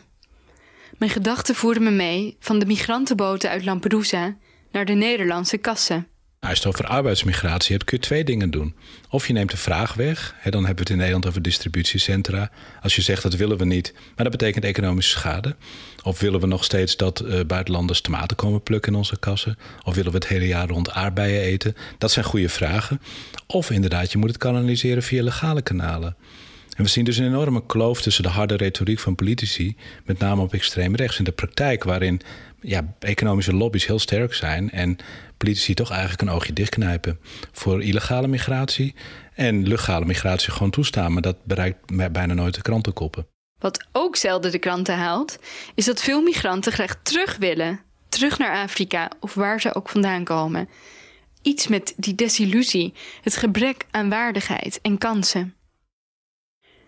Mijn 0.98 1.12
gedachten 1.12 1.56
voeren 1.56 1.84
me 1.84 1.92
mee 1.92 2.36
van 2.40 2.60
de 2.60 2.66
migrantenboten 2.66 3.50
uit 3.50 3.66
Lampedusa 3.66 4.36
naar 4.72 4.86
de 4.86 4.94
Nederlandse 4.94 5.58
kassen. 5.58 6.08
Als 6.40 6.52
je 6.52 6.58
het 6.58 6.68
over 6.68 6.86
arbeidsmigratie 6.86 7.72
hebt, 7.72 7.84
kun 7.84 7.98
je 7.98 8.04
twee 8.04 8.24
dingen 8.24 8.52
doen. 8.52 8.76
Of 9.10 9.28
je 9.28 9.34
neemt 9.34 9.52
de 9.52 9.58
vraag 9.58 9.94
weg, 9.94 10.36
hè, 10.38 10.52
dan 10.52 10.66
hebben 10.66 10.76
we 10.76 10.82
het 10.82 10.90
in 10.90 10.98
Nederland 10.98 11.28
over 11.28 11.42
distributiecentra. 11.42 12.52
Als 12.82 12.96
je 12.96 13.02
zegt 13.02 13.24
dat 13.24 13.36
willen 13.36 13.58
we 13.58 13.66
niet, 13.66 13.94
maar 13.94 14.30
dat 14.30 14.38
betekent 14.38 14.64
economische 14.64 15.12
schade. 15.12 15.56
Of 16.04 16.20
willen 16.20 16.40
we 16.40 16.48
nog 16.48 16.64
steeds 16.64 16.98
dat 16.98 17.22
uh, 17.22 17.40
buitenlanders 17.48 18.02
tomaten 18.02 18.38
komen 18.38 18.64
plukken 18.64 18.92
in 18.92 18.98
onze 18.98 19.20
kassen? 19.20 19.58
Of 19.84 19.96
willen 19.96 20.12
we 20.12 20.18
het 20.18 20.28
hele 20.28 20.48
jaar 20.48 20.68
rond 20.68 20.92
aardbeien 20.92 21.42
eten? 21.42 21.76
Dat 21.98 22.12
zijn 22.12 22.26
goede 22.26 22.50
vragen. 22.50 23.02
Of 23.48 23.70
inderdaad, 23.70 24.12
je 24.12 24.18
moet 24.18 24.30
het 24.30 24.38
kanaliseren 24.38 25.04
via 25.04 25.24
legale 25.24 25.62
kanalen. 25.62 26.16
En 26.76 26.84
we 26.84 26.90
zien 26.90 27.04
dus 27.04 27.18
een 27.18 27.26
enorme 27.26 27.66
kloof 27.66 28.02
tussen 28.02 28.24
de 28.24 28.30
harde 28.30 28.56
retoriek 28.56 29.00
van 29.00 29.16
politici, 29.16 29.76
met 30.06 30.20
name 30.20 30.42
op 30.42 30.54
extreem 30.54 30.96
rechts, 30.96 31.18
en 31.18 31.24
de 31.24 31.32
praktijk 31.32 31.84
waarin 31.84 32.22
ja, 32.62 32.96
economische 33.00 33.54
lobby's 33.56 33.86
heel 33.86 34.00
sterk 34.00 34.34
zijn 34.34 34.72
en 34.72 34.98
politici 35.38 35.74
toch 35.74 35.90
eigenlijk 35.90 36.22
een 36.22 36.30
oogje 36.30 36.54
dichtknijpen 36.54 37.20
voor 37.52 37.84
illegale 37.84 38.28
migratie 38.28 38.96
en 39.34 39.68
legale 39.68 40.06
migratie 40.06 40.52
gewoon 40.52 40.72
toestaan, 40.72 41.14
maar 41.14 41.22
dat 41.22 41.46
bereikt 41.46 42.12
bijna 42.12 42.34
nooit 42.34 42.56
de 42.56 42.62
krantenkoppen. 42.62 43.28
Wat 43.60 43.86
ook 43.92 44.16
zelden 44.16 44.52
de 44.52 44.60
kranten 44.60 44.98
haalt, 44.98 45.40
is 45.76 45.86
dat 45.86 46.02
veel 46.02 46.22
migranten 46.22 46.72
graag 46.72 46.96
terug 47.04 47.38
willen, 47.38 47.80
terug 48.10 48.38
naar 48.38 48.64
Afrika 48.64 49.12
of 49.20 49.34
waar 49.34 49.62
ze 49.62 49.76
ook 49.76 49.90
vandaan 49.90 50.24
komen. 50.24 50.70
Iets 51.42 51.68
met 51.68 51.94
die 51.98 52.16
desillusie, 52.16 52.94
het 53.22 53.38
gebrek 53.38 53.86
aan 53.92 54.10
waardigheid 54.10 54.80
en 54.82 54.98
kansen 54.98 55.54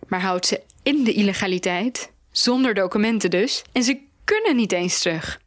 maar 0.08 0.20
houdt 0.20 0.46
ze 0.46 0.62
in 0.82 1.04
de 1.04 1.12
illegaliteit, 1.12 2.12
zonder 2.30 2.74
documenten 2.74 3.30
dus, 3.30 3.64
en 3.72 3.82
ze 3.82 4.00
kunnen 4.24 4.56
niet 4.56 4.72
eens 4.72 4.98
terug. 4.98 5.40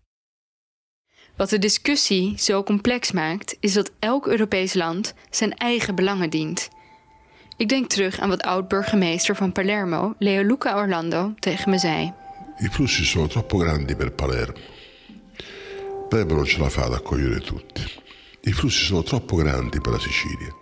Wat 1.36 1.50
de 1.50 1.60
discussie 1.60 2.34
zo 2.38 2.63
complex 2.63 3.12
maakt, 3.12 3.58
is 3.60 3.74
dat 3.74 3.91
elk 4.00 4.28
Europees 4.28 4.74
land 4.74 5.13
zijn 5.30 5.54
eigen 5.54 5.95
belangen 5.95 6.30
dient. 6.30 6.69
Ik 7.58 7.69
denk 7.69 7.89
terug 7.89 8.19
aan 8.19 8.30
wat 8.30 8.41
oud-burgemeester 8.41 9.36
van 9.36 9.52
Palermo, 9.52 10.15
Leoluca 10.17 10.78
Orlando, 10.78 11.34
tegen 11.39 11.69
me 11.69 11.78
zei. 11.78 12.13
I 12.62 12.67
flussi 12.67 13.06
sono 13.06 13.28
troppo 13.28 13.58
grandi 13.58 13.95
per 13.95 14.12
Palermo. 14.12 14.60
Palermo 16.10 16.34
non 16.34 16.45
ce 16.45 16.60
la 16.60 16.69
fa 16.69 16.84
ad 16.84 16.93
accogliere 16.93 17.39
tutti. 17.39 17.82
I 18.41 18.54
flussi 18.54 18.86
sono 18.86 19.04
troppo 19.04 19.36
grandi 19.36 19.80
per 19.82 19.91
la 19.91 20.00
Sicilia. 20.00 20.56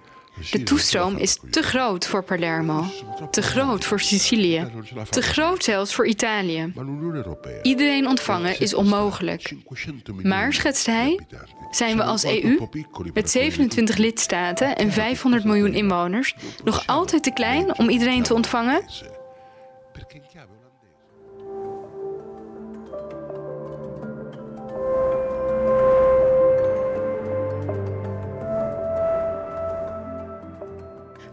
De 0.51 0.63
toestroom 0.63 1.17
is 1.17 1.39
te 1.49 1.61
groot 1.61 2.07
voor 2.07 2.23
Palermo, 2.23 2.85
te 3.31 3.41
groot 3.41 3.85
voor 3.85 3.99
Sicilië, 3.99 4.67
te 5.09 5.21
groot 5.21 5.63
zelfs 5.63 5.93
voor 5.93 6.07
Italië. 6.07 6.73
Iedereen 7.61 8.07
ontvangen 8.07 8.59
is 8.59 8.73
onmogelijk. 8.73 9.53
Maar, 10.23 10.53
schetst 10.53 10.85
hij, 10.85 11.19
zijn 11.71 11.97
we 11.97 12.03
als 12.03 12.23
EU, 12.23 12.67
met 13.13 13.29
27 13.29 13.97
lidstaten 13.97 14.75
en 14.75 14.91
500 14.91 15.43
miljoen 15.43 15.73
inwoners, 15.73 16.35
nog 16.63 16.87
altijd 16.87 17.23
te 17.23 17.33
klein 17.33 17.77
om 17.77 17.89
iedereen 17.89 18.23
te 18.23 18.33
ontvangen? 18.33 18.81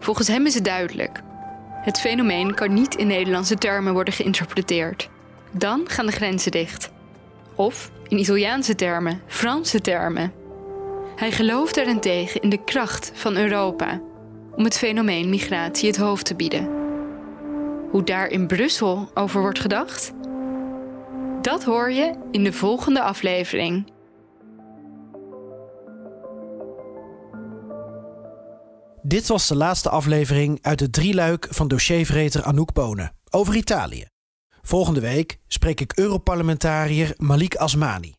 Volgens 0.05 0.27
hem 0.27 0.45
is 0.45 0.53
het 0.53 0.65
duidelijk. 0.65 1.21
Het 1.81 1.99
fenomeen 1.99 2.53
kan 2.53 2.73
niet 2.73 2.95
in 2.95 3.07
Nederlandse 3.07 3.55
termen 3.55 3.93
worden 3.93 4.13
geïnterpreteerd. 4.13 5.09
Dan 5.51 5.81
gaan 5.85 6.05
de 6.05 6.11
grenzen 6.11 6.51
dicht. 6.51 6.91
Of 7.55 7.91
in 8.07 8.19
Italiaanse 8.19 8.75
termen, 8.75 9.21
Franse 9.27 9.81
termen. 9.81 10.33
Hij 11.15 11.31
gelooft 11.31 11.75
daarentegen 11.75 12.41
in 12.41 12.49
de 12.49 12.63
kracht 12.63 13.11
van 13.13 13.37
Europa 13.37 14.01
om 14.55 14.63
het 14.63 14.77
fenomeen 14.77 15.29
migratie 15.29 15.87
het 15.87 15.97
hoofd 15.97 16.25
te 16.25 16.35
bieden. 16.35 16.69
Hoe 17.91 18.03
daar 18.03 18.27
in 18.27 18.47
Brussel 18.47 19.11
over 19.13 19.41
wordt 19.41 19.59
gedacht? 19.59 20.13
Dat 21.41 21.63
hoor 21.63 21.91
je 21.91 22.13
in 22.31 22.43
de 22.43 22.53
volgende 22.53 23.01
aflevering. 23.01 23.91
Dit 29.07 29.27
was 29.27 29.47
de 29.47 29.55
laatste 29.55 29.89
aflevering 29.89 30.59
uit 30.61 30.79
het 30.79 30.93
drieluik 30.93 31.47
van 31.49 31.67
dossiervreter 31.67 32.43
Anouk 32.43 32.73
Bonen 32.73 33.15
over 33.29 33.55
Italië. 33.55 34.05
Volgende 34.61 34.99
week 34.99 35.39
spreek 35.47 35.81
ik 35.81 35.97
Europarlementariër 35.97 37.13
Malik 37.17 37.55
Asmani. 37.55 38.13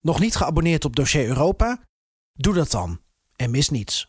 Nog 0.00 0.20
niet 0.20 0.36
geabonneerd 0.36 0.84
op 0.84 0.96
Dossier 0.96 1.26
Europa? 1.26 1.84
Doe 2.32 2.54
dat 2.54 2.70
dan 2.70 3.00
en 3.36 3.50
mis 3.50 3.68
niets. 3.68 4.08